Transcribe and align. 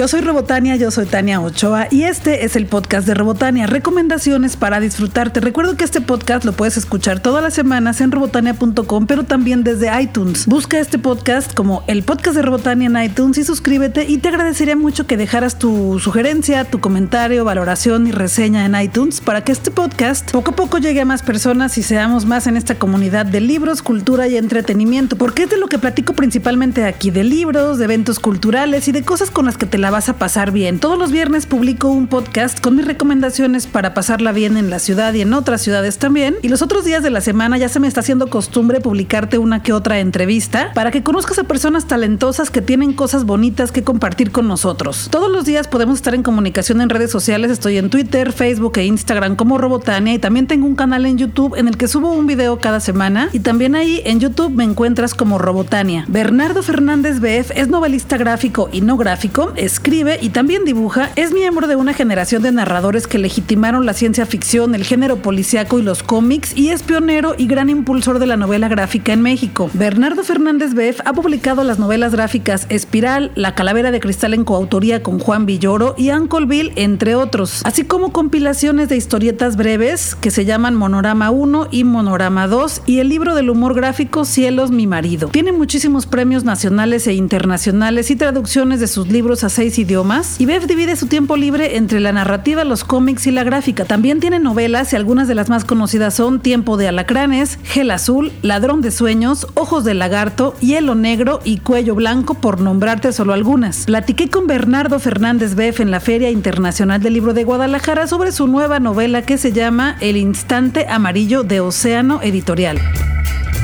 Yo 0.00 0.08
soy 0.08 0.22
Robotania, 0.22 0.76
yo 0.76 0.90
soy 0.90 1.04
Tania 1.04 1.42
Ochoa 1.42 1.86
y 1.90 2.04
este 2.04 2.46
es 2.46 2.56
el 2.56 2.64
podcast 2.64 3.06
de 3.06 3.12
Robotania, 3.12 3.66
recomendaciones 3.66 4.56
para 4.56 4.80
disfrutarte. 4.80 5.40
Recuerdo 5.40 5.76
que 5.76 5.84
este 5.84 6.00
podcast 6.00 6.46
lo 6.46 6.54
puedes 6.54 6.78
escuchar 6.78 7.20
todas 7.20 7.42
las 7.42 7.52
semanas 7.52 8.00
en 8.00 8.10
robotania.com, 8.10 9.06
pero 9.06 9.24
también 9.24 9.62
desde 9.62 9.90
iTunes. 10.00 10.46
Busca 10.46 10.78
este 10.78 10.98
podcast 10.98 11.52
como 11.52 11.84
el 11.86 12.02
podcast 12.02 12.36
de 12.36 12.40
Robotania 12.40 12.86
en 12.86 13.10
iTunes 13.10 13.36
y 13.36 13.44
suscríbete 13.44 14.06
y 14.08 14.16
te 14.16 14.30
agradecería 14.30 14.74
mucho 14.74 15.06
que 15.06 15.18
dejaras 15.18 15.58
tu 15.58 15.98
sugerencia, 15.98 16.64
tu 16.64 16.80
comentario, 16.80 17.44
valoración 17.44 18.06
y 18.06 18.12
reseña 18.12 18.64
en 18.64 18.80
iTunes 18.80 19.20
para 19.20 19.44
que 19.44 19.52
este 19.52 19.70
podcast 19.70 20.30
poco 20.30 20.52
a 20.52 20.56
poco 20.56 20.78
llegue 20.78 21.02
a 21.02 21.04
más 21.04 21.22
personas 21.22 21.76
y 21.76 21.82
seamos 21.82 22.24
más 22.24 22.46
en 22.46 22.56
esta 22.56 22.76
comunidad 22.76 23.26
de 23.26 23.42
libros, 23.42 23.82
cultura 23.82 24.28
y 24.28 24.38
entretenimiento, 24.38 25.16
porque 25.16 25.42
es 25.42 25.50
de 25.50 25.58
lo 25.58 25.66
que 25.66 25.78
platico 25.78 26.14
principalmente 26.14 26.86
aquí, 26.86 27.10
de 27.10 27.22
libros, 27.22 27.76
de 27.76 27.84
eventos 27.84 28.18
culturales 28.18 28.88
y 28.88 28.92
de 28.92 29.02
cosas 29.02 29.30
con 29.30 29.44
las 29.44 29.58
que 29.58 29.66
te 29.66 29.76
la 29.76 29.89
vas 29.90 30.08
a 30.08 30.18
pasar 30.18 30.52
bien. 30.52 30.78
Todos 30.78 30.98
los 30.98 31.10
viernes 31.10 31.46
publico 31.46 31.88
un 31.88 32.06
podcast 32.06 32.60
con 32.60 32.76
mis 32.76 32.84
recomendaciones 32.84 33.66
para 33.66 33.94
pasarla 33.94 34.32
bien 34.32 34.56
en 34.56 34.70
la 34.70 34.78
ciudad 34.78 35.12
y 35.14 35.20
en 35.20 35.32
otras 35.32 35.62
ciudades 35.62 35.98
también. 35.98 36.36
Y 36.42 36.48
los 36.48 36.62
otros 36.62 36.84
días 36.84 37.02
de 37.02 37.10
la 37.10 37.20
semana 37.20 37.58
ya 37.58 37.68
se 37.68 37.80
me 37.80 37.88
está 37.88 38.00
haciendo 38.00 38.28
costumbre 38.28 38.80
publicarte 38.80 39.38
una 39.38 39.62
que 39.62 39.72
otra 39.72 40.00
entrevista 40.00 40.72
para 40.74 40.90
que 40.90 41.02
conozcas 41.02 41.38
a 41.38 41.44
personas 41.44 41.86
talentosas 41.86 42.50
que 42.50 42.62
tienen 42.62 42.92
cosas 42.92 43.24
bonitas 43.24 43.72
que 43.72 43.84
compartir 43.84 44.30
con 44.30 44.48
nosotros. 44.48 45.08
Todos 45.10 45.30
los 45.30 45.44
días 45.44 45.68
podemos 45.68 45.96
estar 45.96 46.14
en 46.14 46.22
comunicación 46.22 46.80
en 46.80 46.90
redes 46.90 47.10
sociales. 47.10 47.50
Estoy 47.50 47.78
en 47.78 47.90
Twitter, 47.90 48.32
Facebook 48.32 48.78
e 48.78 48.84
Instagram 48.84 49.36
como 49.36 49.58
Robotania 49.58 50.14
y 50.14 50.18
también 50.18 50.46
tengo 50.46 50.66
un 50.66 50.76
canal 50.76 51.06
en 51.06 51.18
YouTube 51.18 51.56
en 51.56 51.68
el 51.68 51.76
que 51.76 51.88
subo 51.88 52.12
un 52.12 52.26
video 52.26 52.58
cada 52.58 52.80
semana 52.80 53.28
y 53.32 53.40
también 53.40 53.74
ahí 53.74 54.02
en 54.04 54.20
YouTube 54.20 54.54
me 54.54 54.64
encuentras 54.64 55.14
como 55.14 55.38
Robotania. 55.38 56.04
Bernardo 56.08 56.62
Fernández 56.62 57.20
Bef 57.20 57.50
es 57.54 57.68
novelista 57.68 58.16
gráfico 58.16 58.68
y 58.72 58.80
no 58.80 58.96
gráfico, 58.96 59.52
escribe 59.80 60.18
y 60.20 60.28
también 60.28 60.66
dibuja, 60.66 61.10
es 61.16 61.32
miembro 61.32 61.66
de 61.66 61.74
una 61.74 61.94
generación 61.94 62.42
de 62.42 62.52
narradores 62.52 63.06
que 63.06 63.16
legitimaron 63.16 63.86
la 63.86 63.94
ciencia 63.94 64.26
ficción, 64.26 64.74
el 64.74 64.84
género 64.84 65.22
policiaco 65.22 65.78
y 65.78 65.82
los 65.82 66.02
cómics 66.02 66.54
y 66.54 66.68
es 66.68 66.82
pionero 66.82 67.34
y 67.38 67.46
gran 67.46 67.70
impulsor 67.70 68.18
de 68.18 68.26
la 68.26 68.36
novela 68.36 68.68
gráfica 68.68 69.14
en 69.14 69.22
México. 69.22 69.70
Bernardo 69.72 70.22
Fernández 70.22 70.74
Beff 70.74 71.00
ha 71.06 71.14
publicado 71.14 71.64
las 71.64 71.78
novelas 71.78 72.12
gráficas 72.12 72.66
Espiral, 72.68 73.32
La 73.36 73.54
Calavera 73.54 73.90
de 73.90 74.00
Cristal 74.00 74.34
en 74.34 74.44
coautoría 74.44 75.02
con 75.02 75.18
Juan 75.18 75.46
Villoro 75.46 75.94
y 75.96 76.10
Uncle 76.10 76.44
Bill, 76.44 76.72
entre 76.76 77.14
otros, 77.14 77.62
así 77.64 77.84
como 77.84 78.12
compilaciones 78.12 78.90
de 78.90 78.98
historietas 78.98 79.56
breves 79.56 80.14
que 80.14 80.30
se 80.30 80.44
llaman 80.44 80.74
Monorama 80.74 81.30
1 81.30 81.68
y 81.70 81.84
Monorama 81.84 82.48
2 82.48 82.82
y 82.84 82.98
el 82.98 83.08
libro 83.08 83.34
del 83.34 83.48
humor 83.48 83.72
gráfico 83.72 84.26
Cielos, 84.26 84.72
mi 84.72 84.86
marido. 84.86 85.28
Tiene 85.28 85.52
muchísimos 85.52 86.04
premios 86.04 86.44
nacionales 86.44 87.06
e 87.06 87.14
internacionales 87.14 88.10
y 88.10 88.16
traducciones 88.16 88.80
de 88.80 88.86
sus 88.86 89.08
libros 89.08 89.42
a 89.42 89.48
seis 89.60 89.78
idiomas 89.78 90.40
y 90.40 90.46
Bev 90.46 90.66
divide 90.66 90.96
su 90.96 91.06
tiempo 91.06 91.36
libre 91.36 91.76
entre 91.76 92.00
la 92.00 92.12
narrativa, 92.12 92.64
los 92.64 92.82
cómics 92.82 93.26
y 93.26 93.30
la 93.30 93.44
gráfica. 93.44 93.84
También 93.84 94.18
tiene 94.18 94.38
novelas 94.38 94.90
y 94.94 94.96
algunas 94.96 95.28
de 95.28 95.34
las 95.34 95.50
más 95.50 95.66
conocidas 95.66 96.14
son 96.14 96.40
Tiempo 96.40 96.78
de 96.78 96.88
Alacranes, 96.88 97.58
Gel 97.64 97.90
Azul, 97.90 98.32
Ladrón 98.40 98.80
de 98.80 98.90
Sueños, 98.90 99.46
Ojos 99.52 99.84
de 99.84 99.92
Lagarto, 99.92 100.54
Hielo 100.60 100.94
Negro 100.94 101.40
y 101.44 101.58
Cuello 101.58 101.94
Blanco, 101.94 102.32
por 102.32 102.62
nombrarte 102.62 103.12
solo 103.12 103.34
algunas. 103.34 103.84
Platiqué 103.84 104.30
con 104.30 104.46
Bernardo 104.46 104.98
Fernández 104.98 105.54
Beff 105.54 105.80
en 105.80 105.90
la 105.90 106.00
Feria 106.00 106.30
Internacional 106.30 107.02
del 107.02 107.12
Libro 107.12 107.34
de 107.34 107.44
Guadalajara 107.44 108.06
sobre 108.06 108.32
su 108.32 108.46
nueva 108.46 108.80
novela 108.80 109.20
que 109.26 109.36
se 109.36 109.52
llama 109.52 109.98
El 110.00 110.16
Instante 110.16 110.86
Amarillo 110.88 111.42
de 111.42 111.60
Océano 111.60 112.22
Editorial. 112.22 112.80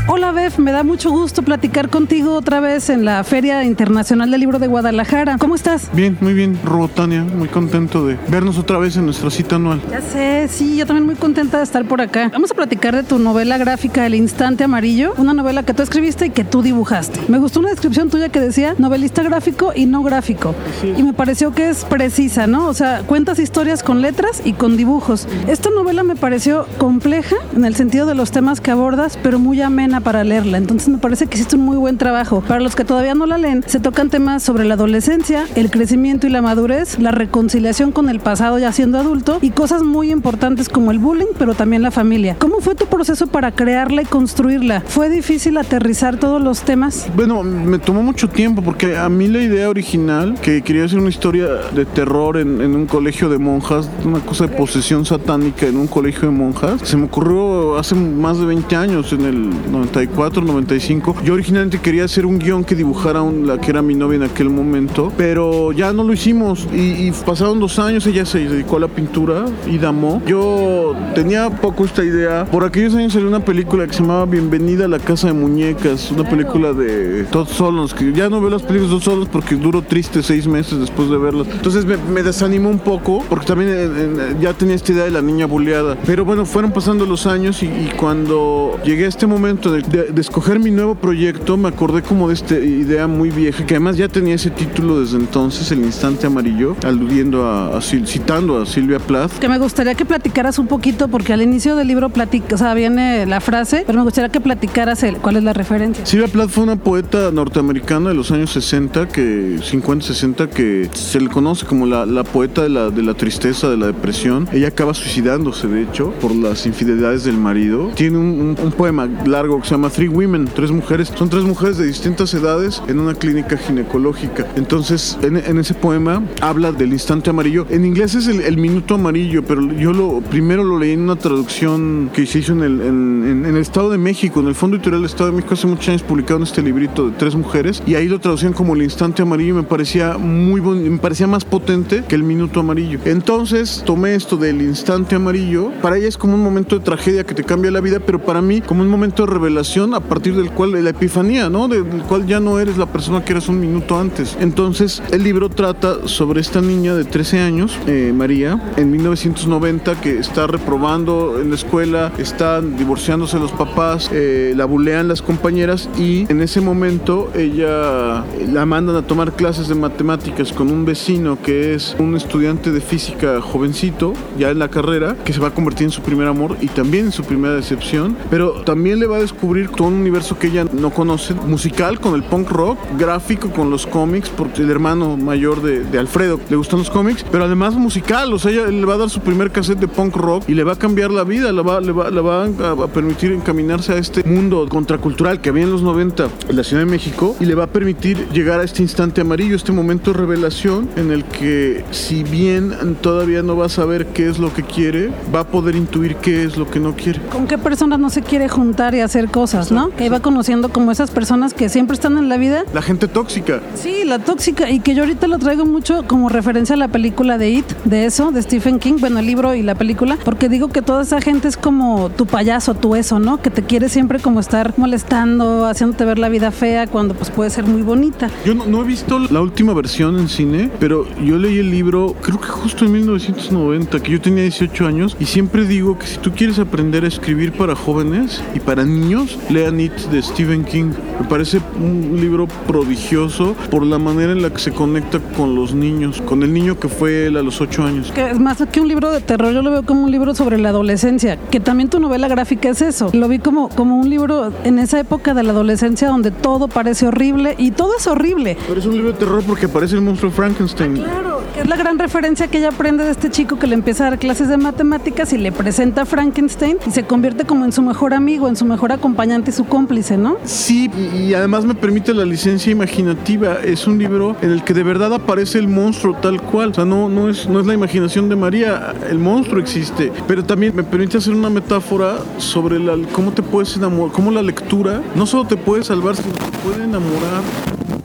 Hola 0.09 0.31
Bef, 0.31 0.61
me 0.61 0.71
da 0.71 0.85
mucho 0.85 1.11
gusto 1.11 1.43
platicar 1.43 1.91
contigo 1.91 2.35
otra 2.35 2.61
vez 2.61 2.91
en 2.91 3.05
la 3.05 3.25
Feria 3.25 3.65
Internacional 3.65 4.31
del 4.31 4.39
Libro 4.39 4.61
de 4.61 4.69
Guadalajara. 4.69 5.37
¿Cómo 5.37 5.57
estás? 5.57 5.91
Bien, 5.95 6.17
muy 6.21 6.33
bien, 6.33 6.57
Robotania, 6.65 7.25
muy 7.25 7.48
contento 7.48 8.07
de 8.07 8.17
vernos 8.29 8.57
otra 8.57 8.79
vez 8.79 8.97
en 8.97 9.07
nuestra 9.07 9.31
cita 9.31 9.57
anual. 9.57 9.83
Ya 9.91 10.01
sé, 10.01 10.47
sí, 10.48 10.77
yo 10.77 10.87
también 10.87 11.07
muy 11.07 11.17
contenta 11.17 11.59
de 11.59 11.65
estar 11.65 11.85
por 11.86 12.01
acá. 12.01 12.30
Vamos 12.33 12.53
a 12.53 12.55
platicar 12.55 12.95
de 12.95 13.03
tu 13.03 13.19
novela 13.19 13.58
gráfica 13.58 14.07
El 14.07 14.14
Instante 14.14 14.63
Amarillo, 14.63 15.13
una 15.17 15.35
novela 15.35 15.64
que 15.64 15.75
tú 15.75 15.83
escribiste 15.83 16.27
y 16.27 16.30
que 16.30 16.45
tú 16.45 16.63
dibujaste. 16.63 17.20
Me 17.27 17.39
gustó 17.39 17.59
una 17.59 17.70
descripción 17.70 18.09
tuya 18.09 18.29
que 18.29 18.39
decía 18.39 18.77
novelista 18.79 19.25
gráfico 19.25 19.73
y 19.75 19.86
no 19.86 20.05
gráfico. 20.05 20.55
Y 20.97 21.03
me 21.03 21.14
pareció 21.14 21.53
que 21.53 21.69
es 21.69 21.85
precisa, 21.85 22.47
¿no? 22.47 22.69
O 22.69 22.75
sea, 22.75 23.03
cuentas 23.03 23.41
historias 23.41 23.83
con 23.83 24.03
letras 24.03 24.41
y 24.45 24.53
con 24.53 24.77
dibujos. 24.77 25.27
Esta 25.48 25.70
novela 25.70 26.05
me 26.05 26.14
pareció 26.14 26.69
compleja 26.79 27.35
en 27.57 27.64
el 27.64 27.75
sentido 27.75 28.07
de 28.07 28.14
los 28.14 28.30
temas 28.30 28.61
que 28.61 28.70
abordas, 28.70 29.19
pero 29.20 29.41
muy 29.41 29.61
amena 29.63 29.95
para 30.01 30.24
leerla. 30.24 30.58
Entonces 30.58 30.89
me 30.89 30.98
parece 30.98 31.27
que 31.27 31.36
hiciste 31.36 31.57
un 31.57 31.62
muy 31.62 31.77
buen 31.77 31.98
trabajo. 31.98 32.42
Para 32.46 32.61
los 32.61 32.77
que 32.77 32.84
todavía 32.84 33.14
no 33.14 33.27
la 33.27 33.39
leen, 33.39 33.64
se 33.67 33.80
tocan 33.80 34.11
temas 34.11 34.42
sobre 34.42 34.64
la 34.64 34.74
adolescencia, 34.74 35.45
el 35.55 35.70
crecimiento 35.70 36.27
y 36.27 36.30
la 36.30 36.42
madurez, 36.42 36.98
la 36.98 37.11
reconciliación 37.11 37.92
con 37.92 38.08
el 38.08 38.20
pasado 38.20 38.58
ya 38.58 38.73
siendo 38.73 38.98
adulto 38.98 39.39
y 39.40 39.51
cosas 39.51 39.83
muy 39.83 40.11
importantes 40.11 40.68
como 40.68 40.90
el 40.90 40.98
bullying, 40.98 41.35
pero 41.39 41.55
también 41.55 41.83
la 41.83 41.90
familia. 41.90 42.36
¿Cómo 42.39 42.61
fue 42.61 42.74
tu 42.74 42.86
proceso 42.86 43.27
para 43.27 43.52
crearla 43.52 44.02
y 44.02 44.06
construirla? 44.06 44.83
¿Fue 44.83 45.08
difícil 45.08 45.56
aterrizar 45.58 46.18
todos 46.18 46.40
los 46.40 46.62
temas? 46.62 47.08
Bueno, 47.14 47.42
me 47.42 47.79
tomó 47.79 48.02
mucho 48.02 48.29
tiempo 48.29 48.62
porque 48.62 48.96
a 48.96 49.08
mí 49.08 49.29
la 49.29 49.42
idea 49.42 49.68
original, 49.68 50.39
que 50.40 50.62
quería 50.62 50.85
hacer 50.85 50.98
una 50.98 51.08
historia 51.08 51.46
de 51.74 51.85
terror 51.85 52.36
en, 52.36 52.61
un 52.61 52.86
colegio 52.86 53.29
de 53.29 53.39
monjas, 53.39 53.89
una 54.05 54.20
cosa 54.20 54.46
de 54.46 54.56
posesión 54.56 55.05
satánica 55.05 55.67
en 55.67 55.77
un 55.77 55.86
colegio 55.86 56.23
de 56.23 56.35
monjas, 56.35 56.80
se 56.83 56.96
me 56.96 57.05
ocurrió 57.05 57.79
hace 57.79 57.95
más 57.95 58.39
de 58.39 58.46
20 58.46 58.77
años, 58.77 59.12
en 59.12 59.23
el 59.23 59.51
94, 59.86 60.42
95. 60.42 61.17
Yo 61.24 61.35
originalmente 61.35 61.79
quería 61.79 62.05
hacer 62.05 62.27
un 62.27 62.39
guion 62.39 62.64
que 62.64 62.74
dibujara 62.74 63.23
un, 63.23 63.47
la 63.47 63.58
que 63.58 63.70
era 63.70 63.83
mi 63.83 63.95
novia 63.95 64.17
en 64.17 64.23
aquel 64.24 64.51
momento, 64.51 65.13
pero 65.17 65.73
ya 65.73 65.92
no 65.92 66.02
lo 66.02 66.13
hicimos 66.13 66.67
y, 66.73 67.11
pasaron 67.24 67.61
dos 67.61 67.79
años, 67.79 68.07
ella 68.07 68.24
se 68.27 68.41
dedicó 68.41 68.77
a 68.77 68.80
la 68.80 68.89
pintura 68.89 69.47
y 69.67 69.79
damó. 69.79 70.23
Yo 70.27 70.95
tenía 71.14 71.51
poco 71.51 71.85
esta 71.85 72.05
idea. 72.05 72.45
Por 72.45 72.64
aquellos 72.64 72.95
años 72.95 73.13
salió 73.13 73.29
una 73.29 73.45
película 73.45 73.86
que 73.86 73.95
se 73.95 74.01
llamaba 74.01 74.27
Bienvenida 74.27 74.85
a 74.85 74.89
la 74.89 74.98
Casa 74.98 75.29
de 75.29 75.33
Muñecas, 75.33 76.11
una 76.13 76.29
película 76.29 76.73
de 76.73 77.24
Todd 77.24 77.48
Solons, 77.48 77.95
que 77.95 78.13
ya 78.13 78.29
no 78.29 78.41
veo 78.41 78.51
las 78.51 78.63
películas 78.63 78.91
de 78.91 78.97
Todd 78.97 79.05
Solons 79.05 79.29
porque 79.29 79.57
duro 79.57 79.83
triste 79.83 80.23
seis 80.23 80.47
meses 80.47 80.79
después 80.79 81.08
de 81.11 81.17
verlas. 81.17 81.48
Entonces 81.51 81.85
me, 81.85 82.23
desanimó 82.23 82.70
un 82.70 82.80
poco 82.80 83.24
porque 83.29 83.47
también 83.47 83.70
eh, 83.70 83.89
eh, 83.89 84.36
ya 84.41 84.53
tenía 84.53 84.74
esta 84.74 84.92
idea 84.92 85.05
de 85.05 85.11
la 85.11 85.23
niña 85.23 85.47
buleada. 85.47 85.97
Pero 86.07 86.24
bueno, 86.24 86.45
fueron 86.45 86.73
pasando 86.73 87.07
los 87.07 87.27
años 87.27 87.63
y, 87.63 87.67
y 87.67 87.92
cuando 87.97 88.79
llegué 88.85 89.05
a 89.05 89.08
este 89.08 89.27
momento 89.27 89.73
de 89.73 89.76
de, 89.83 90.20
escoger 90.20 90.59
mi 90.59 90.70
nuevo 90.70 90.95
proyecto, 90.95 91.57
me 91.57 91.69
acordé 91.69 92.03
como 92.03 92.29
de 92.29 92.35
esta 92.35 92.55
idea 92.55 93.07
muy 93.07 93.31
vieja, 93.31 93.64
que 93.67 93.75
además 93.75 93.97
ya 93.97 94.09
tenía 94.09 94.35
ese 94.35 94.51
título 94.51 95.01
desde 95.01 95.17
entonces, 95.17 95.70
El 95.73 95.81
Instante 95.81 96.27
Amarillo, 96.27 96.77
aludiendo 96.85 97.48
a, 97.48 97.81
citando 97.81 98.61
a 98.61 98.67
Silvia 98.67 98.98
Plath. 98.98 99.39
Que 99.39 99.48
me 99.48 99.59
gustaría 99.59 99.95
que 99.95 100.05
platicaras 100.05 100.59
un 100.59 100.67
poquito, 100.67 101.09
porque 101.09 101.33
al 101.33 101.42
inicio 101.42 101.77
del 101.77 101.89
libro 101.89 102.09
platica, 102.11 102.55
o 102.55 102.59
sea, 102.59 102.75
viene 102.75 103.27
la 103.27 103.41
frase, 103.41 103.85
pero 103.86 103.98
me 103.98 104.05
gustaría 104.05 104.31
que 104.31 104.41
platicaras 104.41 105.03
el, 105.03 105.17
cuál 105.19 105.36
es 105.36 105.45
la 105.45 105.53
referencia. 105.53 106.05
Silvia 106.05 106.29
Plath 106.29 106.51
fue 106.51 106.65
una 106.65 106.77
poeta 106.77 107.31
norteamericana 107.31 108.11
de 108.11 108.15
los 108.15 108.31
años 108.31 108.51
60, 108.51 109.09
que 109.09 109.59
50, 109.63 110.07
60, 110.07 110.51
que 110.51 110.89
se 110.92 111.20
le 111.20 111.29
conoce 111.29 111.67
como 111.67 111.86
la, 111.86 112.07
la 112.07 112.25
poeta 112.25 112.63
de 112.63 112.69
la, 112.69 112.91
de 112.91 113.03
la 113.03 113.15
tristeza, 113.15 113.69
de 113.69 113.77
la 113.77 113.86
depresión. 113.86 114.48
Ella 114.53 114.69
acaba 114.69 114.95
suicidándose, 114.95 115.69
de 115.69 115.83
hecho, 115.83 116.13
por 116.20 116.35
las 116.35 116.67
infidelidades 116.67 117.25
del 117.25 117.36
marido. 117.36 117.91
Tiene 117.95 118.19
un, 118.19 118.57
un 118.61 118.73
poema 118.73 119.09
largo 119.27 119.57
que 119.67 119.71
se 119.71 119.75
llama 119.75 119.91
Three 119.91 120.07
Women, 120.07 120.49
tres 120.55 120.71
mujeres. 120.71 121.13
Son 121.17 121.29
tres 121.29 121.43
mujeres 121.43 121.77
de 121.77 121.87
distintas 121.87 122.33
edades 122.35 122.81
en 122.87 123.01
una 123.01 123.15
clínica 123.15 123.57
ginecológica. 123.57 124.47
Entonces, 124.55 125.19
en, 125.23 125.37
ese 125.59 125.75
poema 125.75 126.23
habla 126.41 126.71
del 126.71 126.93
instante 126.93 127.31
amarillo. 127.31 127.67
En 127.69 127.85
inglés 127.85 128.15
es 128.15 128.29
el, 128.29 128.56
minuto 128.59 128.94
amarillo, 128.94 129.43
pero 129.44 129.61
yo 129.73 129.93
lo 129.93 130.21
primero 130.21 130.62
lo 130.62 130.79
leí 130.79 130.93
en 130.93 131.00
una 131.00 131.17
traducción 131.17 132.11
que 132.15 132.27
se 132.27 132.38
hizo 132.38 132.53
en 132.53 132.62
el, 132.62 132.81
en, 132.81 133.44
el 133.44 133.56
Estado 133.56 133.91
de 133.91 133.99
México, 133.99 134.38
en 134.38 134.47
el 134.47 134.55
Fondo 134.55 134.77
Editorial 134.77 135.03
del 135.03 135.11
Estado 135.11 135.31
de 135.31 135.37
México, 135.37 135.55
hace 135.55 135.67
muchos 135.67 135.88
años 135.88 136.03
publicaron 136.03 136.44
este 136.44 136.62
librito 136.62 137.09
de 137.09 137.17
tres 137.17 137.35
mujeres 137.35 137.83
y 137.87 137.97
ahí 137.97 138.06
lo 138.06 138.21
traducían 138.21 138.53
como 138.53 138.75
el 138.77 138.83
instante 138.83 139.23
amarillo 139.23 139.55
y 139.55 139.56
me 139.56 139.62
parecía 139.65 140.17
muy 140.17 140.61
me 140.61 140.99
parecía 140.99 141.27
más 141.27 141.45
potente 141.45 142.05
que 142.09 142.15
el 142.15 142.23
minuto 142.23 142.61
amarillo. 142.61 143.01
Entonces 143.05 143.83
tomé 143.85 144.15
esto 144.15 144.37
del 144.37 144.62
instante 144.62 145.17
amarillo. 145.17 145.73
Para 145.83 145.99
ella 145.99 146.07
es 146.07 146.17
como 146.17 146.35
un 146.35 146.43
momento 146.43 146.79
de 146.79 146.85
tragedia 146.85 147.25
que 147.25 147.35
te 147.35 147.43
cambia 147.43 147.73
la 147.73 147.81
vida, 147.81 147.99
pero 147.99 148.23
para 148.23 148.41
mí 148.41 148.61
como 148.61 148.83
un 148.83 148.89
momento 148.89 149.27
de 149.27 149.33
revelación 149.47 149.95
a 149.95 150.01
partir 150.01 150.35
del 150.35 150.51
cual 150.51 150.73
la 150.83 150.91
epifanía, 150.91 151.49
¿no? 151.49 151.69
Del 151.69 151.85
cual 152.09 152.27
ya 152.27 152.41
no 152.41 152.59
eres 152.59 152.79
la 152.79 152.87
persona 152.87 153.25
que 153.25 153.33
eras 153.33 153.49
un 153.49 153.61
minuto 153.61 153.97
antes. 153.97 154.37
Entonces, 154.41 155.01
el 155.13 155.23
libro 155.23 155.51
trata 155.51 156.09
sobre 156.09 156.41
esta 156.41 156.61
niña 156.61 156.95
de 156.97 157.05
13 157.05 157.39
años, 157.39 157.79
eh, 157.87 158.13
María, 158.13 158.61
en 158.77 158.91
1990, 158.91 160.01
que 160.01 160.19
está 160.19 160.49
reprobando 160.49 161.39
en 161.41 161.51
la 161.51 161.55
escuela, 161.55 162.13
están 162.19 162.77
divorciándose 162.77 163.39
los 163.39 163.53
papás, 163.53 164.11
eh, 164.13 164.53
la 164.57 164.65
bulean 164.65 165.07
las 165.07 165.23
compañeras 165.23 165.89
y 165.97 166.27
en 166.29 166.41
ese 166.41 166.61
momento 166.61 167.31
ella 167.37 168.25
la 168.53 168.67
mandan 168.67 168.97
a 168.97 169.03
tomar 169.03 169.35
clases 169.35 169.69
de 169.69 169.77
matemáticas 169.77 170.53
con 170.53 170.73
un 170.73 170.85
vecino 170.85 171.39
que 171.41 171.75
es 171.75 171.95
un 172.01 172.17
estudiante 172.17 172.73
de 172.73 172.81
física 172.81 173.41
jovencito, 173.41 174.13
ya 174.37 174.51
en 174.51 174.59
la 174.59 174.71
carrera, 174.71 175.17
que 175.25 175.33
se 175.33 175.39
va 175.39 175.49
a 175.49 175.55
convertir 175.55 175.85
en 175.85 175.93
su 175.93 176.03
primer 176.03 176.27
amor 176.27 176.57
y 176.61 176.67
también 176.67 177.07
en 177.07 177.13
su 177.13 177.23
primera 177.23 177.55
decepción, 177.55 178.17
pero 178.29 178.63
también 178.65 178.99
le 178.99 179.07
va 179.07 179.19
a 179.19 179.21
descubrir 179.21 179.36
descubrir 179.37 179.69
todo 179.69 179.88
un 179.88 179.94
universo 179.94 180.38
que 180.38 180.47
ella 180.47 180.65
no 180.73 180.91
conoce, 180.91 181.35
musical 181.35 182.00
con 182.00 182.15
el 182.15 182.23
punk 182.23 182.50
rock, 182.50 182.79
gráfico 182.99 183.50
con 183.50 183.69
los 183.69 183.87
cómics, 183.87 184.31
porque 184.31 184.62
el 184.62 184.71
hermano 184.71 185.19
mayor 185.19 185.61
de, 185.61 185.85
de 185.85 185.99
Alfredo 185.99 186.41
le 186.49 186.56
gustan 186.56 186.79
los 186.79 186.88
cómics, 186.88 187.23
pero 187.31 187.44
además 187.44 187.75
musical, 187.75 188.33
o 188.33 188.38
sea, 188.38 188.50
ella 188.50 188.67
le 188.69 188.85
va 188.87 188.94
a 188.94 188.97
dar 188.97 189.11
su 189.11 189.21
primer 189.21 189.50
cassette 189.50 189.79
de 189.79 189.88
punk 189.88 190.17
rock 190.17 190.44
y 190.49 190.55
le 190.55 190.65
va 190.65 190.73
a 190.73 190.77
cambiar 190.77 191.11
la 191.11 191.23
vida, 191.23 191.53
le 191.53 191.61
va, 191.61 191.83
le 191.83 191.93
va, 191.93 192.11
le 192.11 192.21
va 192.23 192.44
a, 192.44 192.71
a 192.71 192.88
permitir 192.88 193.33
encaminarse 193.33 193.93
a 193.93 193.99
este 193.99 194.25
mundo 194.25 194.67
contracultural 194.71 195.43
que 195.43 195.50
había 195.50 195.65
en 195.65 195.73
los 195.73 195.83
90 195.83 196.29
en 196.49 196.56
la 196.56 196.65
Ciudad 196.65 196.83
de 196.83 196.91
México 196.91 197.37
y 197.38 197.44
le 197.44 197.55
va 197.55 197.65
a 197.65 197.67
permitir 197.67 198.27
llegar 198.31 198.61
a 198.61 198.65
este 198.65 198.81
instante 198.81 199.21
amarillo, 199.21 199.55
este 199.55 199.73
momento 199.73 200.12
de 200.12 200.19
revelación 200.19 200.88
en 200.97 201.11
el 201.11 201.25
que 201.25 201.85
si 201.91 202.23
bien 202.23 202.97
todavía 203.03 203.43
no 203.43 203.55
va 203.55 203.67
a 203.67 203.69
saber 203.69 204.06
qué 204.06 204.31
es 204.31 204.38
lo 204.38 204.55
que 204.55 204.62
quiere, 204.62 205.11
va 205.35 205.41
a 205.41 205.47
poder 205.47 205.77
intuir 205.77 206.17
qué 206.17 206.44
es 206.44 206.56
lo 206.56 206.71
que 206.71 206.81
no 206.81 206.97
quiere. 206.97 207.21
¿Con 207.31 207.47
qué 207.47 207.59
personas 207.59 207.99
no 207.99 208.09
se 208.09 208.23
quiere 208.23 208.49
juntar 208.49 208.94
y 208.94 209.00
hacer 209.00 209.25
cosas, 209.28 209.73
no? 209.73 209.90
Que 209.90 210.08
va 210.08 210.20
conociendo 210.20 210.70
como 210.70 210.93
esas 210.93 211.11
personas 211.11 211.55
que 211.55 211.69
siempre 211.69 211.94
están 211.94 212.19
en 212.19 212.28
la 212.28 212.37
vida. 212.37 212.64
La 212.73 212.82
gente 212.82 213.08
tóxica. 213.08 213.61
Sí, 213.75 214.05
la 214.05 214.19
tóxica 214.19 214.70
y 214.70 214.81
que 214.81 214.94
yo 214.94 215.02
ahorita 215.02 215.26
lo 215.26 215.38
traigo 215.38 215.64
mucho 215.64 216.05
como 216.06 216.28
referencia 216.28 216.75
a 216.75 216.78
la 216.78 216.88
película 216.88 217.38
de 217.38 217.50
It, 217.50 217.67
de 217.84 218.06
eso, 218.06 218.32
de 218.32 218.43
Stephen 218.43 218.78
King, 218.78 218.94
bueno, 219.00 219.19
el 219.19 219.26
libro 219.26 219.55
y 219.55 219.62
la 219.62 219.75
película, 219.75 220.19
porque 220.25 220.49
digo 220.49 220.69
que 220.69 220.82
toda 220.82 221.02
esa 221.02 221.20
gente 221.20 221.49
es 221.49 221.56
como 221.56 222.11
tu 222.11 222.26
payaso, 222.26 222.75
tu 222.75 222.94
eso, 222.94 223.19
¿no? 223.19 223.40
Que 223.40 223.50
te 223.50 223.62
quiere 223.62 223.88
siempre 223.88 224.20
como 224.20 224.40
estar 224.40 224.75
molestando, 224.76 225.67
haciéndote 225.67 226.05
ver 226.05 226.19
la 226.19 226.28
vida 226.28 226.50
fea 226.50 226.87
cuando 226.87 227.14
pues 227.14 227.31
puede 227.31 227.50
ser 227.50 227.64
muy 227.64 227.82
bonita. 227.82 228.31
Yo 228.44 228.55
no, 228.55 228.67
no 228.67 228.82
he 228.82 228.84
visto 228.84 229.19
la 229.19 229.40
última 229.40 229.75
versión 229.75 230.19
en 230.19 230.28
cine, 230.28 230.70
pero 230.78 231.06
yo 231.25 231.38
leí 231.38 231.58
el 231.58 231.70
libro, 231.70 232.14
creo 232.23 232.40
que 232.40 232.49
justo 232.49 232.84
en 232.84 232.93
1990, 232.93 234.00
que 234.00 234.12
yo 234.12 234.20
tenía 234.20 234.43
18 234.43 234.87
años, 234.87 235.17
y 235.19 235.26
siempre 235.26 235.64
digo 235.67 235.99
que 235.99 236.06
si 236.06 236.19
tú 236.19 236.32
quieres 236.32 236.58
aprender 236.58 237.05
a 237.05 237.08
escribir 237.08 237.52
para 237.52 237.75
jóvenes 237.75 238.43
y 238.55 238.61
para 238.61 238.84
niños, 238.84 239.16
lean 239.51 239.81
It 239.81 239.93
de 240.11 240.23
Stephen 240.23 240.65
King. 240.65 240.93
Me 241.21 241.27
parece 241.29 241.61
un 241.79 242.19
libro 242.21 242.47
prodigioso 242.67 243.55
por 243.71 243.85
la 243.85 243.99
manera 243.99 244.33
en 244.33 244.43
la 244.43 244.51
que 244.51 244.59
se 244.59 244.73
conecta 244.73 245.19
con 245.37 245.55
los 245.55 245.75
niños, 245.75 246.21
con 246.23 246.43
el 246.43 246.53
niño 246.53 246.79
que 246.79 246.89
fue 246.89 247.27
él 247.27 247.37
a 247.37 247.43
los 247.43 247.61
8 247.61 247.85
años. 247.85 248.13
Que 248.13 248.31
es 248.31 248.39
más 248.39 248.63
que 248.71 248.81
un 248.81 248.89
libro 248.89 249.11
de 249.11 249.21
terror, 249.21 249.53
yo 249.53 249.63
lo 249.63 249.71
veo 249.71 249.85
como 249.85 250.05
un 250.05 250.11
libro 250.11 250.35
sobre 250.35 250.59
la 250.59 250.71
adolescencia, 250.71 251.39
que 251.51 251.61
también 251.61 251.89
tu 251.89 252.01
novela 252.01 252.29
gráfica 252.29 252.69
es 252.69 252.83
eso. 252.83 253.11
Lo 253.13 253.29
vi 253.29 253.39
como, 253.39 253.69
como 253.71 253.97
un 253.97 254.11
libro 254.11 254.53
en 254.65 254.79
esa 254.79 255.01
época 255.01 255.35
de 255.35 255.43
la 255.43 255.53
adolescencia 255.53 256.09
donde 256.09 256.31
todo 256.31 256.69
parece 256.69 257.07
horrible 257.07 257.55
y 257.59 257.71
todo 257.71 257.93
es 257.99 258.07
horrible. 258.07 258.57
Pero 258.67 258.81
es 258.81 258.87
un 258.87 258.95
libro 258.95 259.12
de 259.12 259.19
terror 259.19 259.43
porque 259.47 259.67
aparece 259.67 259.95
el 259.95 260.03
monstruo 260.03 260.31
Frankenstein. 260.31 260.95
Claro, 260.95 261.41
que 261.55 261.61
es 261.61 261.69
la 261.69 261.77
gran 261.77 261.99
referencia 261.99 262.49
que 262.49 262.59
ella 262.59 262.71
aprende 262.71 263.05
de 263.05 263.11
este 263.11 263.31
chico 263.31 263.59
que 263.59 263.67
le 263.67 263.75
empieza 263.75 264.07
a 264.07 264.11
dar 264.11 264.19
clases 264.19 264.49
de 264.49 264.57
matemáticas 264.57 265.33
y 265.33 265.39
le 265.39 265.53
presenta 265.53 266.03
a 266.03 266.05
Frankenstein 266.05 266.79
y 266.87 266.91
se 266.91 267.05
convierte 267.05 267.45
como 267.45 267.65
en 267.65 267.73
su 267.73 267.83
mejor 267.83 268.15
amigo, 268.15 268.49
en 268.49 268.57
su 268.57 268.65
mejor 268.65 268.93
acompañante 268.93 269.06
su 269.53 269.64
cómplice, 269.67 270.17
¿no? 270.17 270.37
Sí, 270.44 270.91
y, 271.14 271.35
además 271.35 271.64
me 271.64 271.75
permite 271.75 272.12
la 272.12 272.25
licencia 272.25 272.70
imaginativa. 272.73 273.56
Es 273.64 273.87
un 273.87 273.99
libro 273.99 274.37
en 274.43 274.50
el 274.50 274.64
que 274.64 274.75
de 274.75 274.82
verdad 274.82 275.12
aparece 275.14 275.58
el 275.58 275.69
monstruo 275.69 276.14
tal 276.14 276.41
cual. 276.43 276.70
O 276.70 276.75
sea, 276.75 276.85
no, 276.85 277.08
no, 277.08 277.29
es, 277.29 277.49
no 277.49 277.61
es 277.61 277.67
la 277.67 277.75
imaginación 277.75 278.29
de 278.29 278.37
María, 278.37 278.94
el 279.08 279.19
monstruo 279.19 279.61
existe. 279.61 280.12
Pero 280.26 280.44
también 280.44 280.75
me 280.75 280.82
permite 280.82 281.19
hacer 281.19 281.35
una 281.35 281.50
metáfora 281.50 282.17
sobre 282.38 282.79
la, 282.79 282.97
cómo 283.12 283.32
te 283.32 283.43
puedes 283.43 283.76
enamorar, 283.76 284.12
cómo 284.12 284.31
la 284.31 284.43
lectura 284.43 285.03
no 285.14 285.26
solo 285.26 285.47
te 285.47 285.56
puede 285.56 285.85
salvar, 285.85 286.17
sino 286.17 286.32
te 286.32 286.59
puede 286.59 286.85
enamorar 286.85 287.43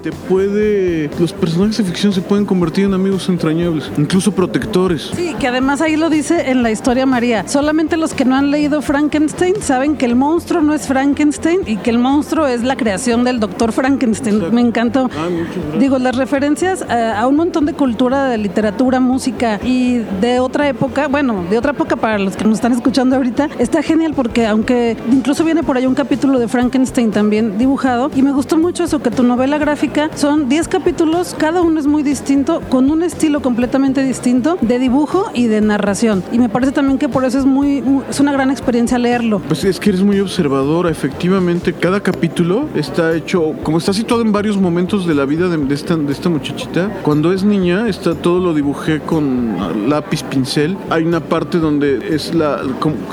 te 0.02 0.12
puede. 0.12 1.10
Los 1.20 1.34
personajes 1.34 1.78
de 1.78 1.84
ficción 1.84 2.14
se 2.14 2.22
pueden 2.22 2.46
convertir 2.46 2.86
en 2.86 2.94
amigos 2.94 3.30
entrañables, 3.30 3.92
incluso 3.98 4.32
protectores. 4.32 5.12
Sí, 5.16 5.36
que 5.40 5.48
además 5.48 5.82
ahí 5.82 5.96
lo 5.96 6.10
dice 6.10 6.50
en 6.50 6.64
la 6.64 6.72
historia 6.72 7.06
María. 7.06 7.48
Solamente 7.48 7.98
los 7.98 8.14
que 8.14 8.26
no 8.26 8.36
han 8.36 8.52
leído 8.52 8.82
Frankenstein 8.82 9.56
saben 9.62 9.96
que 9.98 10.06
el 10.06 10.16
monstruo 10.16 10.62
no 10.62 10.74
es 10.74 10.88
Frankenstein 10.88 11.62
y 11.66 11.78
que 11.78 11.90
el 11.90 12.00
monstruo 12.00 12.48
es 12.48 12.64
la 12.64 12.76
creación 12.76 13.24
del 13.24 13.40
doctor 13.40 13.72
Frankenstein. 13.72 14.36
Exacto. 14.36 14.56
Me 14.56 14.62
encantó. 14.62 15.10
Ah. 15.18 15.78
Digo, 15.80 16.00
las 16.00 16.16
referencias 16.16 16.82
a, 16.84 17.20
a 17.20 17.28
un 17.28 17.36
montón 17.36 17.66
de 17.66 17.74
cultura, 17.74 18.26
de 18.26 18.38
literatura, 18.38 19.00
música 19.00 19.60
y 19.64 20.00
de 20.20 20.40
otra 20.40 20.68
época, 20.68 21.08
bueno, 21.08 21.44
de 21.50 21.58
otra 21.58 21.72
época 21.72 21.96
para 21.96 22.18
los 22.18 22.36
que 22.36 22.46
nos 22.46 22.56
están 22.56 22.74
escuchando 22.74 23.16
ahorita, 23.16 23.50
está 23.60 23.84
genial 23.84 24.14
porque 24.16 24.48
aunque 24.48 24.98
incluso 25.12 25.44
viene 25.44 25.64
por 25.64 25.78
ahí 25.78 25.86
un 25.86 25.96
capítulo 25.96 26.40
de 26.40 26.48
Frankenstein 26.48 27.12
también 27.12 27.58
dibujado 27.58 28.10
y 28.16 28.22
me 28.22 28.32
gustó 28.32 28.58
mucho 28.58 28.84
eso, 28.84 29.02
que 29.02 29.12
tu 29.12 29.24
novela 29.24 29.58
gráfica 29.58 29.91
son 30.16 30.48
10 30.48 30.68
capítulos, 30.68 31.36
cada 31.38 31.62
uno 31.62 31.80
es 31.80 31.88
muy 31.88 32.04
distinto, 32.04 32.62
con 32.70 32.90
un 32.90 33.04
estilo 33.04 33.42
completamente 33.42 34.04
distinto 34.04 34.58
de 34.62 34.80
dibujo 34.80 35.32
y 35.34 35.48
de 35.48 35.62
narración. 35.62 36.24
Y 36.32 36.40
me 36.40 36.50
parece 36.50 36.72
también 36.72 36.98
que 36.98 37.10
por 37.10 37.26
eso 37.26 37.40
es 37.40 37.46
muy, 37.46 37.84
es 38.10 38.20
una 38.20 38.32
gran 38.32 38.52
experiencia 38.52 38.98
leerlo. 38.98 39.40
Pues 39.40 39.64
es 39.64 39.80
que 39.80 39.90
eres 39.90 40.02
muy 40.02 40.20
observadora, 40.20 40.90
efectivamente. 40.90 41.74
Cada 41.74 42.02
capítulo 42.02 42.70
está 42.76 43.16
hecho, 43.16 43.54
como 43.64 43.78
está 43.78 43.94
situado 43.94 44.22
en 44.22 44.32
varios 44.32 44.58
momentos 44.58 45.06
de 45.06 45.16
la 45.16 45.26
vida 45.26 45.50
de, 45.50 45.58
de 45.58 45.76
esta, 45.76 45.96
de 45.96 46.12
esta 46.12 46.30
muchachita. 46.30 46.90
Cuando 47.02 47.34
es 47.34 47.44
niña, 47.44 47.88
está 47.88 48.16
todo 48.16 48.40
lo 48.40 48.54
dibujé 48.54 49.02
con 49.02 49.90
lápiz, 49.90 50.24
pincel. 50.24 50.78
Hay 50.90 51.04
una 51.04 51.20
parte 51.20 51.60
donde 51.60 52.16
es 52.16 52.34
la, 52.34 52.62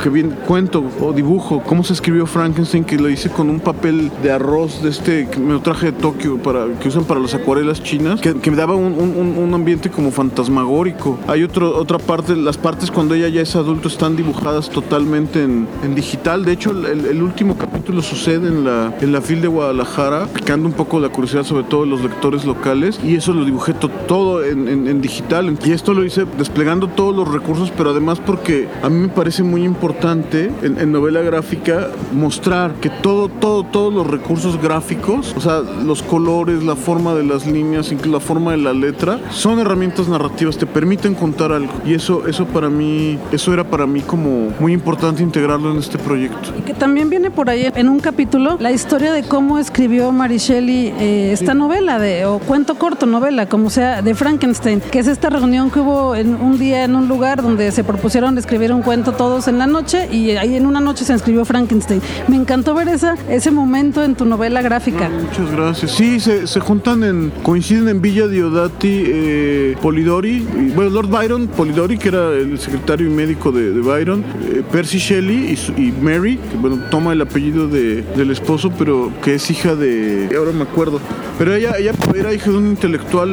que 0.03 0.09
bien 0.11 0.37
cuento 0.47 0.85
o 1.01 1.13
dibujo 1.13 1.63
cómo 1.65 1.83
se 1.83 1.93
escribió 1.93 2.27
Frankenstein, 2.27 2.85
que 2.85 2.97
lo 2.97 3.09
hice 3.09 3.31
con 3.31 3.51
un 3.51 3.61
papel 3.61 4.11
de 4.23 4.31
arroz 4.31 4.83
de 4.83 4.91
este 4.91 5.29
que 5.29 5.39
me 5.39 5.53
lo 5.53 5.61
traje 5.61 5.87
de 5.87 5.93
Tokio 5.93 6.39
para 6.39 6.68
que 6.81 6.89
usan 6.89 7.05
para 7.05 7.21
las 7.21 7.35
acuarelas 7.35 7.83
chinas, 7.83 8.21
que, 8.21 8.35
que 8.35 8.51
me 8.51 8.57
daba 8.57 8.75
un, 8.75 8.93
un- 8.95 9.49
ambiente 9.55 9.91
como 9.91 10.11
fantasmagórico. 10.11 11.19
Hay 11.27 11.43
otro, 11.43 11.77
otra 11.77 11.99
parte, 11.99 12.37
las 12.37 12.57
partes 12.59 12.91
cuando 12.91 13.15
ella 13.15 13.29
ya 13.29 13.41
es 13.41 13.57
adulto 13.57 13.89
están 13.89 14.15
dibujadas 14.17 14.69
totalmente 14.71 15.43
en, 15.43 15.67
digital. 15.95 16.45
De 16.45 16.53
hecho, 16.53 16.71
el, 16.71 17.07
el 17.07 17.23
último 17.23 17.57
capítulo 17.57 18.03
sucede 18.03 18.49
en 18.49 18.65
la, 18.65 18.95
en 19.01 19.13
la 19.13 19.21
FIL 19.21 19.41
de 19.41 19.49
Guadalajara, 19.49 20.27
picando 20.33 20.67
un 20.69 20.75
poco 20.75 21.01
la 21.01 21.09
curiosidad 21.09 21.45
sobre 21.45 21.65
todo 21.65 21.87
los 21.87 22.03
lectores 22.03 22.45
locales. 22.45 23.01
Y 23.03 23.17
eso 23.17 23.33
lo 23.33 23.45
dibujé 23.45 23.73
to- 23.75 23.89
todo 24.07 24.45
en, 24.45 24.69
en- 24.69 24.87
en 24.87 25.01
digital. 25.01 25.57
Y 25.65 25.73
esto 25.73 25.95
lo 25.95 26.05
hice 26.05 26.25
desplegando 26.37 26.89
todos 26.89 27.17
los 27.17 27.27
recursos, 27.33 27.73
pero 27.77 27.91
además 27.91 28.21
porque 28.25 28.69
a 28.83 28.89
mí 28.89 29.01
me 29.01 29.09
parece 29.09 29.43
muy 29.43 29.65
importante 29.65 30.51
en, 30.63 30.79
en 30.79 30.93
novela 30.93 31.21
gráfica 31.23 31.89
mostrar 32.13 32.75
que 32.75 32.91
todo, 32.91 33.29
todo, 33.29 33.65
todos 33.65 33.93
los 33.93 34.07
recursos 34.07 34.61
gráficos, 34.61 35.35
o 35.37 35.41
sea, 35.41 35.61
los 35.61 36.03
colores, 36.03 36.58
la 36.63 36.77
forma 36.77 37.15
de 37.15 37.25
las 37.25 37.47
líneas, 37.47 37.93
incluso 37.93 38.13
la 38.13 38.21
forma 38.21 38.53
de 38.53 38.59
la 38.59 38.73
letra, 38.73 39.21
son 39.31 39.59
herramientas 39.59 40.09
narrativas, 40.09 40.57
te 40.57 40.67
permiten 40.67 41.15
contar 41.15 41.53
algo. 41.53 41.73
Y 41.85 41.95
eso, 41.95 42.27
eso 42.27 42.47
para 42.47 42.69
mí, 42.69 43.19
eso 43.33 43.53
era 43.53 43.65
para 43.65 43.87
mí 43.87 44.01
como 44.01 44.51
muy 44.59 44.73
importante 44.73 45.23
integrarlo 45.23 45.71
en 45.71 45.79
este 45.79 45.99
proyecto. 45.99 46.53
Y 46.59 46.63
que 46.63 46.75
también 46.75 47.11
viene 47.11 47.31
por 47.31 47.51
ahí 47.51 47.71
en 47.75 47.89
un 47.89 48.01
capítulo 48.01 48.57
la 48.61 48.73
historia 48.73 49.13
de 49.13 49.23
cómo 49.23 49.59
escribió 49.59 50.13
Mary 50.13 50.39
Shelley 50.39 50.95
eh, 50.99 51.31
esta 51.33 51.55
novela, 51.55 51.99
de, 51.99 52.27
o 52.27 52.39
cuento 52.39 52.77
corto, 52.77 53.07
novela, 53.07 53.47
como 53.47 53.71
sea, 53.71 54.03
de 54.03 54.15
Frankenstein, 54.15 54.81
que 54.81 54.99
es 54.99 55.07
esta 55.07 55.31
reunión 55.31 55.71
que 55.71 55.81
hubo 55.81 56.15
en 56.15 56.35
un 56.35 56.59
día 56.59 56.85
en 56.85 56.95
un 56.97 57.09
lugar 57.09 57.43
donde 57.43 57.71
se 57.73 57.85
propusieron 57.85 58.39
escribir 58.39 58.73
un 58.73 58.83
cuento 58.83 59.13
todos 59.13 59.49
en 59.49 59.59
la 59.59 59.67
noche 59.67 60.09
y 60.11 60.31
ahí 60.33 60.57
en 60.57 60.67
una 60.67 60.81
noche 60.81 61.05
se 61.05 61.15
escribió 61.15 61.45
Frankenstein. 61.45 62.01
Me 62.29 62.37
encantó 62.37 62.75
ver 62.75 62.89
esa, 62.89 63.17
ese 63.29 63.51
momento 63.51 64.03
en 64.03 64.15
tu 64.15 64.25
novela 64.25 64.63
gráfica. 64.63 65.09
Muchas 65.09 65.51
gracias. 65.51 65.91
Sí, 65.93 66.21
se, 66.21 66.47
se 66.49 66.61
juntan 66.61 67.05
en, 67.05 67.31
coinciden 67.43 67.89
en 67.89 68.01
Villa 68.01 68.27
Diodati, 68.27 69.03
eh, 69.07 69.77
Polidori, 69.83 70.47
bueno, 70.75 70.91
Lord 70.91 71.09
Byron, 71.09 71.47
Polidori, 71.49 71.99
que 71.99 72.09
era 72.09 72.33
el 72.33 72.59
secretario 72.59 73.07
y 73.07 73.11
médico 73.11 73.53
de, 73.53 73.71
Byron, 73.81 74.25
eh, 74.51 74.63
Percy 74.73 74.99
Shelley 74.99 75.57
y, 75.77 75.93
Mary, 76.03 76.39
que 76.51 76.57
bueno, 76.57 76.79
toma 76.91 77.13
el 77.13 77.21
apellido 77.21 77.69
de- 77.69 78.03
del 78.17 78.31
esposo, 78.31 78.73
pero 78.79 79.13
que 79.23 79.35
es 79.35 79.51
hija 79.51 79.75
de, 79.77 80.29
ahora 80.37 80.53
me 80.53 80.63
acuerdo, 80.63 81.01
pero 81.39 81.55
ella, 81.55 81.77
ella 81.79 81.93
era 82.15 82.33
hija 82.33 82.51
de 82.51 82.57
un 82.57 82.67
intelectual 82.69 83.29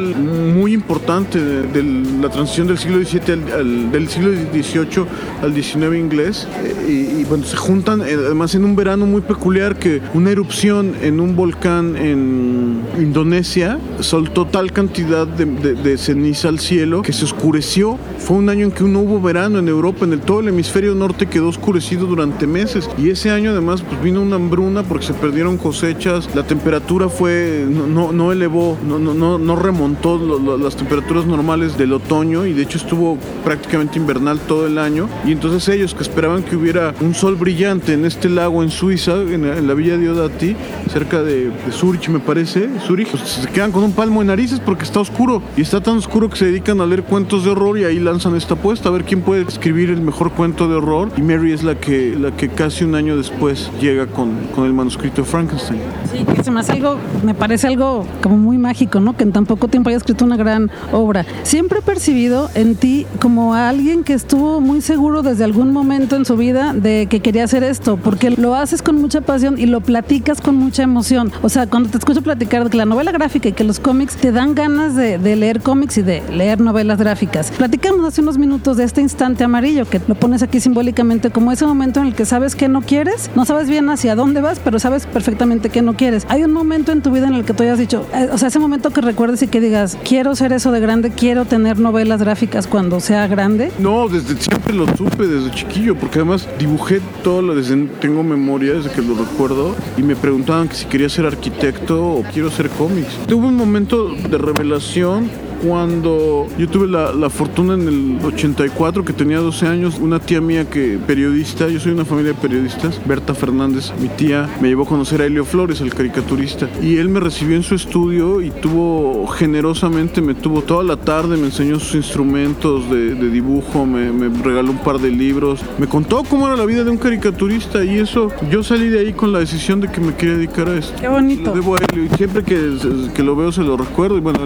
muy 0.54 0.74
importante 0.74 1.40
de, 1.40 1.82
la 2.20 2.28
transición 2.28 2.66
del 2.66 2.78
siglo 2.78 3.02
XVII 3.02 3.52
al, 3.52 3.92
del 3.92 4.08
siglo 4.08 4.30
XVIII 4.32 5.04
al 5.42 5.54
XIX 5.54 5.96
inglés, 5.96 6.46
eh, 6.62 6.74
y, 7.16 7.20
y, 7.20 7.24
bueno, 7.24 7.44
se 7.44 7.56
juntan 7.56 8.02
además 8.02 8.54
en 8.54 8.64
un 8.64 8.76
verano 8.76 9.06
muy 9.06 9.22
peculiar 9.22 9.76
que 9.78 10.00
una 10.14 10.30
erupción 10.30 10.92
en 11.02 11.20
un 11.20 11.34
volcán 11.34 11.96
en 11.96 13.05
Indonesia 13.06 13.78
soltó 14.00 14.46
tal 14.46 14.72
cantidad 14.72 15.26
de, 15.26 15.44
de- 15.46 15.74
de 15.74 15.96
ceniza 15.96 16.48
al 16.48 16.58
cielo 16.58 17.02
que 17.02 17.12
se 17.12 17.24
oscureció. 17.24 17.98
Fue 18.18 18.36
un 18.36 18.48
año 18.48 18.64
en 18.66 18.72
que 18.72 18.82
no 18.84 19.00
hubo 19.00 19.20
verano 19.20 19.58
en 19.60 19.68
Europa, 19.68 20.04
en 20.04 20.12
el, 20.12 20.20
todo 20.20 20.40
el 20.40 20.48
hemisferio 20.48 20.94
norte 20.94 21.26
quedó 21.26 21.48
oscurecido 21.48 22.06
durante 22.06 22.46
meses. 22.46 22.90
Y 22.98 23.10
ese 23.10 23.30
año 23.30 23.50
además 23.52 23.82
pues, 23.82 24.02
vino 24.02 24.20
una 24.20 24.36
hambruna 24.36 24.82
porque 24.82 25.06
se 25.06 25.14
perdieron 25.14 25.56
cosechas, 25.56 26.28
la 26.34 26.42
temperatura 26.42 27.08
fue, 27.08 27.64
no, 27.68 27.86
no, 27.86 28.12
no 28.12 28.32
elevó, 28.32 28.76
no, 28.86 28.98
no, 28.98 29.38
no, 29.38 29.56
remontó 29.56 30.18
lo- 30.18 30.38
lo- 30.38 30.58
las 30.58 30.76
temperaturas 30.76 31.24
normales 31.26 31.78
del 31.78 31.92
otoño 31.92 32.44
y 32.44 32.52
de 32.52 32.62
hecho 32.62 32.78
estuvo 32.78 33.18
prácticamente 33.44 33.98
invernal 33.98 34.40
todo 34.40 34.66
el 34.66 34.78
año. 34.78 35.08
Y 35.24 35.30
entonces 35.32 35.68
ellos 35.68 35.94
que 35.94 36.02
esperaban 36.02 36.42
que 36.42 36.56
hubiera 36.56 36.92
un 37.00 37.14
sol 37.14 37.36
brillante 37.36 37.92
en 37.92 38.04
este 38.04 38.28
lago 38.28 38.62
en 38.64 38.70
Suiza, 38.70 39.14
en, 39.22 39.44
en 39.44 39.66
la 39.68 39.74
villa 39.74 39.96
de 39.96 40.10
Odati, 40.10 40.56
cerca 40.92 41.22
de, 41.22 41.44
de 41.50 41.72
Zurich 41.72 42.08
me 42.08 42.18
parece, 42.18 42.68
Zurich 42.86 42.95
Zurich, 42.96 43.10
pues, 43.10 43.28
se 43.28 43.46
quedan 43.48 43.72
con 43.72 43.84
un 43.84 43.92
palmo 43.92 44.20
de 44.20 44.26
narices 44.26 44.58
porque 44.58 44.84
está 44.84 45.00
oscuro. 45.00 45.42
Y 45.54 45.60
está 45.60 45.82
tan 45.82 45.98
oscuro 45.98 46.30
que 46.30 46.36
se 46.36 46.46
dedican 46.46 46.80
a 46.80 46.86
leer 46.86 47.02
cuentos 47.02 47.44
de 47.44 47.50
horror 47.50 47.78
y 47.78 47.84
ahí 47.84 47.98
lanzan 47.98 48.34
esta 48.36 48.54
apuesta 48.54 48.88
a 48.88 48.92
ver 48.92 49.04
quién 49.04 49.20
puede 49.20 49.42
escribir 49.42 49.90
el 49.90 50.00
mejor 50.00 50.32
cuento 50.32 50.66
de 50.66 50.76
horror. 50.76 51.10
Y 51.18 51.20
Mary 51.20 51.52
es 51.52 51.62
la 51.62 51.74
que, 51.74 52.16
la 52.18 52.34
que 52.34 52.48
casi 52.48 52.84
un 52.84 52.94
año 52.94 53.18
después 53.18 53.70
llega 53.82 54.06
con, 54.06 54.34
con 54.54 54.64
el 54.64 54.72
manuscrito 54.72 55.20
de 55.20 55.28
Frankenstein. 55.28 55.80
Sí, 56.10 56.24
que 56.24 56.42
se 56.42 56.50
me 56.50 56.60
hace 56.60 56.72
algo, 56.72 56.96
me 57.22 57.34
parece 57.34 57.66
algo 57.66 58.06
como 58.22 58.38
muy 58.38 58.56
mágico, 58.56 58.98
¿no? 58.98 59.14
Que 59.14 59.24
en 59.24 59.32
tan 59.32 59.44
poco 59.44 59.68
tiempo 59.68 59.90
haya 59.90 59.98
escrito 59.98 60.24
una 60.24 60.38
gran 60.38 60.70
obra. 60.90 61.26
Siempre 61.42 61.80
he 61.80 61.82
percibido 61.82 62.48
en 62.54 62.76
ti 62.76 63.06
como 63.20 63.54
a 63.54 63.68
alguien 63.68 64.04
que 64.04 64.14
estuvo 64.14 64.62
muy 64.62 64.80
seguro 64.80 65.22
desde 65.22 65.44
algún 65.44 65.70
momento 65.70 66.16
en 66.16 66.24
su 66.24 66.38
vida 66.38 66.72
de 66.72 67.08
que 67.10 67.20
quería 67.20 67.44
hacer 67.44 67.62
esto, 67.62 67.98
porque 67.98 68.30
lo 68.30 68.54
haces 68.54 68.80
con 68.80 68.96
mucha 68.96 69.20
pasión 69.20 69.58
y 69.58 69.66
lo 69.66 69.82
platicas 69.82 70.40
con 70.40 70.56
mucha 70.56 70.82
emoción. 70.82 71.30
O 71.42 71.50
sea, 71.50 71.66
cuando 71.66 71.90
te 71.90 71.98
escucho 71.98 72.22
platicar 72.22 72.64
de 72.64 72.70
novela 72.86 73.12
gráfica 73.12 73.48
y 73.48 73.52
que 73.52 73.64
los 73.64 73.80
cómics 73.80 74.16
te 74.16 74.32
dan 74.32 74.54
ganas 74.54 74.94
de, 74.94 75.18
leer 75.18 75.60
cómics 75.60 75.98
y 75.98 76.02
de 76.02 76.22
leer 76.30 76.60
novelas 76.60 76.98
gráficas. 76.98 77.50
Platicamos 77.50 78.06
hace 78.06 78.22
unos 78.22 78.38
minutos 78.38 78.76
de 78.76 78.84
este 78.84 79.02
instante 79.02 79.44
amarillo 79.44 79.84
que 79.84 80.00
lo 80.06 80.14
pones 80.14 80.42
aquí 80.42 80.60
simbólicamente 80.60 81.30
como 81.30 81.52
ese 81.52 81.66
momento 81.66 82.00
en 82.00 82.06
el 82.06 82.14
que 82.14 82.24
sabes 82.24 82.54
que 82.54 82.68
no 82.68 82.80
quieres, 82.82 83.30
no 83.34 83.44
sabes 83.44 83.68
bien 83.68 83.90
hacia 83.90 84.14
dónde 84.14 84.40
vas, 84.40 84.60
pero 84.60 84.78
sabes 84.78 85.06
perfectamente 85.06 85.68
que 85.68 85.82
no 85.82 85.94
quieres. 85.94 86.26
Hay 86.28 86.44
un 86.44 86.52
momento 86.52 86.92
en 86.92 87.02
tu 87.02 87.10
vida 87.10 87.28
en 87.28 87.34
el 87.34 87.44
que 87.44 87.52
tú 87.52 87.62
hayas 87.62 87.78
dicho, 87.78 88.06
eh, 88.14 88.28
o 88.32 88.38
sea, 88.38 88.48
ese 88.48 88.58
momento 88.58 88.90
que 88.90 89.00
recuerdes 89.00 89.42
y 89.42 89.48
que 89.48 89.60
digas, 89.60 89.98
quiero 90.04 90.34
ser 90.34 90.52
eso 90.52 90.72
de 90.72 90.80
grande, 90.80 91.10
quiero 91.10 91.44
tener 91.44 91.78
novelas 91.78 92.20
gráficas 92.20 92.66
cuando 92.66 93.00
sea 93.00 93.26
grande. 93.26 93.70
No, 93.78 94.08
desde 94.08 94.36
siempre 94.36 94.74
lo 94.74 94.86
supe, 94.96 95.26
desde 95.26 95.50
chiquillo, 95.50 95.96
porque 95.96 96.20
además 96.20 96.48
dibujé 96.58 97.00
todo, 97.22 97.42
lo 97.42 97.54
desde 97.54 97.76
tengo 98.00 98.22
memoria, 98.22 98.74
desde 98.74 98.90
que 98.90 99.02
lo 99.02 99.14
recuerdo, 99.14 99.74
y 99.96 100.02
me 100.02 100.16
preguntaban 100.16 100.68
que 100.68 100.76
si 100.76 100.86
quería 100.86 101.08
ser 101.08 101.26
arquitecto 101.26 102.04
o 102.04 102.22
quiero 102.32 102.50
ser 102.50 102.65
cómics. 102.68 103.18
Tuve 103.26 103.46
un 103.46 103.56
momento 103.56 104.08
de 104.08 104.38
revelación 104.38 105.30
cuando 105.62 106.46
yo 106.58 106.68
tuve 106.68 106.86
la, 106.86 107.12
la, 107.12 107.30
fortuna 107.30 107.74
en 107.74 107.88
el 107.88 108.24
84, 108.24 109.04
que 109.04 109.12
tenía 109.12 109.38
12 109.38 109.66
años, 109.66 109.98
una 109.98 110.18
tía 110.18 110.40
mía 110.40 110.68
que 110.68 110.98
periodista, 111.06 111.68
yo 111.68 111.80
soy 111.80 111.92
una 111.92 112.04
familia 112.04 112.32
de 112.32 112.38
periodistas, 112.38 113.00
Berta 113.06 113.34
Fernández, 113.34 113.92
mi 114.00 114.08
tía 114.08 114.48
me 114.60 114.68
llevó 114.68 114.84
a 114.84 114.86
conocer 114.86 115.22
a 115.22 115.26
Helio 115.26 115.44
Flores, 115.44 115.80
el 115.80 115.94
caricaturista, 115.94 116.68
y 116.82 116.96
él 116.96 117.08
me 117.08 117.20
recibió 117.20 117.56
en 117.56 117.62
su 117.62 117.74
estudio 117.74 118.40
y 118.40 118.50
tuvo 118.50 119.26
generosamente, 119.28 120.20
me 120.20 120.34
tuvo 120.34 120.62
toda 120.62 120.82
la 120.82 120.96
tarde, 120.96 121.36
me 121.36 121.46
enseñó 121.46 121.78
sus 121.78 121.94
instrumentos 121.94 122.90
de, 122.90 123.14
de 123.14 123.30
dibujo, 123.30 123.86
me, 123.86 124.12
me, 124.12 124.28
regaló 124.42 124.70
un 124.70 124.78
par 124.78 124.98
de 124.98 125.10
libros, 125.10 125.60
me 125.78 125.86
contó 125.86 126.22
cómo 126.24 126.46
era 126.46 126.56
la 126.56 126.64
vida 126.64 126.84
de 126.84 126.90
un 126.90 126.98
caricaturista 126.98 127.84
y 127.84 127.98
eso, 127.98 128.30
yo 128.50 128.62
salí 128.62 128.88
de 128.88 129.00
ahí 129.00 129.12
con 129.12 129.32
la 129.32 129.38
decisión 129.38 129.80
de 129.80 129.88
que 129.88 130.00
me 130.00 130.14
quería 130.14 130.36
dedicar 130.36 130.68
a 130.68 130.76
esto. 130.76 130.94
Qué 131.00 131.08
bonito. 131.08 131.50
Lo 131.50 131.54
debo 131.54 131.74
a 131.76 131.78
Helio 131.78 132.04
y 132.04 132.16
siempre 132.16 132.42
que, 132.42 132.76
que 133.14 133.22
lo 133.22 133.36
veo 133.36 133.52
se 133.52 133.62
lo 133.62 133.76
recuerdo 133.76 134.16
y 134.16 134.20
bueno, 134.20 134.40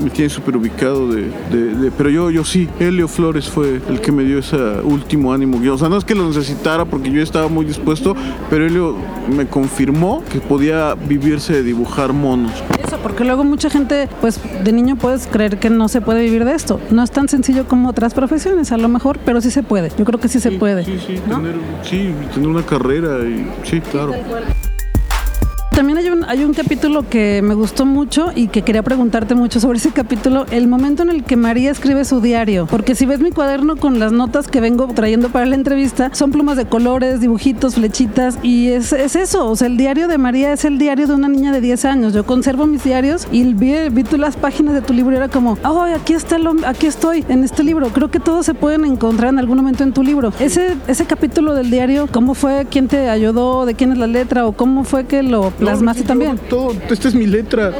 me 0.00 0.10
tiene 0.10 0.30
súper 0.30 0.56
ubicado 0.56 1.08
de, 1.08 1.30
de, 1.50 1.74
de, 1.74 1.90
Pero 1.90 2.10
yo, 2.10 2.30
yo 2.30 2.44
sí, 2.44 2.68
Helio 2.78 3.08
Flores 3.08 3.48
fue 3.48 3.80
el 3.88 4.00
que 4.00 4.12
me 4.12 4.24
dio 4.24 4.38
ese 4.38 4.56
último 4.82 5.32
ánimo. 5.32 5.60
O 5.72 5.78
sea, 5.78 5.88
no 5.88 5.96
es 5.96 6.04
que 6.04 6.14
lo 6.14 6.26
necesitara 6.26 6.84
porque 6.84 7.10
yo 7.10 7.22
estaba 7.22 7.48
muy 7.48 7.64
dispuesto, 7.64 8.14
pero 8.50 8.66
Helio 8.66 8.96
me 9.34 9.46
confirmó 9.46 10.22
que 10.30 10.40
podía 10.40 10.94
vivirse 10.94 11.52
de 11.52 11.62
dibujar 11.62 12.12
monos. 12.12 12.52
Eso, 12.84 12.98
porque 13.02 13.24
luego 13.24 13.44
mucha 13.44 13.70
gente, 13.70 14.08
pues 14.20 14.40
de 14.64 14.72
niño 14.72 14.96
puedes 14.96 15.26
creer 15.26 15.58
que 15.58 15.70
no 15.70 15.88
se 15.88 16.00
puede 16.00 16.22
vivir 16.24 16.44
de 16.44 16.54
esto. 16.54 16.80
No 16.90 17.02
es 17.02 17.10
tan 17.10 17.28
sencillo 17.28 17.66
como 17.66 17.88
otras 17.88 18.14
profesiones, 18.14 18.72
a 18.72 18.76
lo 18.76 18.88
mejor, 18.88 19.18
pero 19.24 19.40
sí 19.40 19.50
se 19.50 19.62
puede. 19.62 19.90
Yo 19.98 20.04
creo 20.04 20.20
que 20.20 20.28
sí, 20.28 20.40
sí 20.40 20.50
se 20.50 20.58
puede. 20.58 20.84
Sí, 20.84 20.98
sí, 21.06 21.20
¿no? 21.28 21.36
tener, 21.36 21.56
sí, 21.82 22.14
tener 22.34 22.48
una 22.48 22.64
carrera 22.64 23.18
y 23.24 23.46
sí, 23.64 23.80
claro. 23.80 24.14
También 25.74 25.96
hay 25.96 26.08
un, 26.10 26.24
hay 26.24 26.44
un 26.44 26.52
capítulo 26.52 27.08
que 27.08 27.40
me 27.42 27.54
gustó 27.54 27.86
mucho 27.86 28.30
y 28.34 28.48
que 28.48 28.60
quería 28.60 28.82
preguntarte 28.82 29.34
mucho 29.34 29.58
sobre 29.58 29.78
ese 29.78 29.90
capítulo, 29.90 30.44
el 30.50 30.68
momento 30.68 31.02
en 31.02 31.08
el 31.08 31.24
que 31.24 31.36
María 31.36 31.70
escribe 31.70 32.04
su 32.04 32.20
diario. 32.20 32.66
Porque 32.66 32.94
si 32.94 33.06
ves 33.06 33.20
mi 33.20 33.30
cuaderno 33.30 33.76
con 33.76 33.98
las 33.98 34.12
notas 34.12 34.48
que 34.48 34.60
vengo 34.60 34.88
trayendo 34.88 35.30
para 35.30 35.46
la 35.46 35.54
entrevista, 35.54 36.10
son 36.12 36.30
plumas 36.30 36.58
de 36.58 36.66
colores, 36.66 37.20
dibujitos, 37.20 37.76
flechitas 37.76 38.38
y 38.42 38.68
es, 38.68 38.92
es 38.92 39.16
eso. 39.16 39.48
O 39.48 39.56
sea, 39.56 39.66
el 39.66 39.78
diario 39.78 40.08
de 40.08 40.18
María 40.18 40.52
es 40.52 40.66
el 40.66 40.76
diario 40.76 41.06
de 41.06 41.14
una 41.14 41.28
niña 41.28 41.52
de 41.52 41.62
10 41.62 41.86
años. 41.86 42.12
Yo 42.12 42.26
conservo 42.26 42.66
mis 42.66 42.84
diarios 42.84 43.26
y 43.32 43.54
vi, 43.54 43.88
vi 43.90 44.04
tú 44.04 44.18
las 44.18 44.36
páginas 44.36 44.74
de 44.74 44.82
tu 44.82 44.92
libro 44.92 45.14
y 45.14 45.16
era 45.16 45.28
como, 45.28 45.56
oh, 45.64 45.84
aquí, 45.84 46.12
está 46.12 46.36
el, 46.36 46.46
aquí 46.66 46.86
estoy 46.86 47.24
en 47.30 47.44
este 47.44 47.64
libro. 47.64 47.88
Creo 47.88 48.10
que 48.10 48.20
todos 48.20 48.44
se 48.44 48.52
pueden 48.52 48.84
encontrar 48.84 49.30
en 49.30 49.38
algún 49.38 49.56
momento 49.56 49.84
en 49.84 49.94
tu 49.94 50.02
libro. 50.02 50.34
Ese, 50.38 50.76
ese 50.86 51.06
capítulo 51.06 51.54
del 51.54 51.70
diario, 51.70 52.08
¿cómo 52.12 52.34
fue? 52.34 52.66
¿Quién 52.70 52.88
te 52.88 53.08
ayudó? 53.08 53.64
¿De 53.64 53.74
quién 53.74 53.90
es 53.92 53.96
la 53.96 54.06
letra? 54.06 54.46
¿O 54.46 54.52
cómo 54.52 54.84
fue 54.84 55.06
que 55.06 55.22
lo 55.22 55.50
plasmaste 55.62 56.02
no, 56.02 56.08
también? 56.08 56.38
Todo, 56.48 56.74
esta 56.90 57.08
es 57.08 57.14
mi 57.14 57.26
letra. 57.26 57.72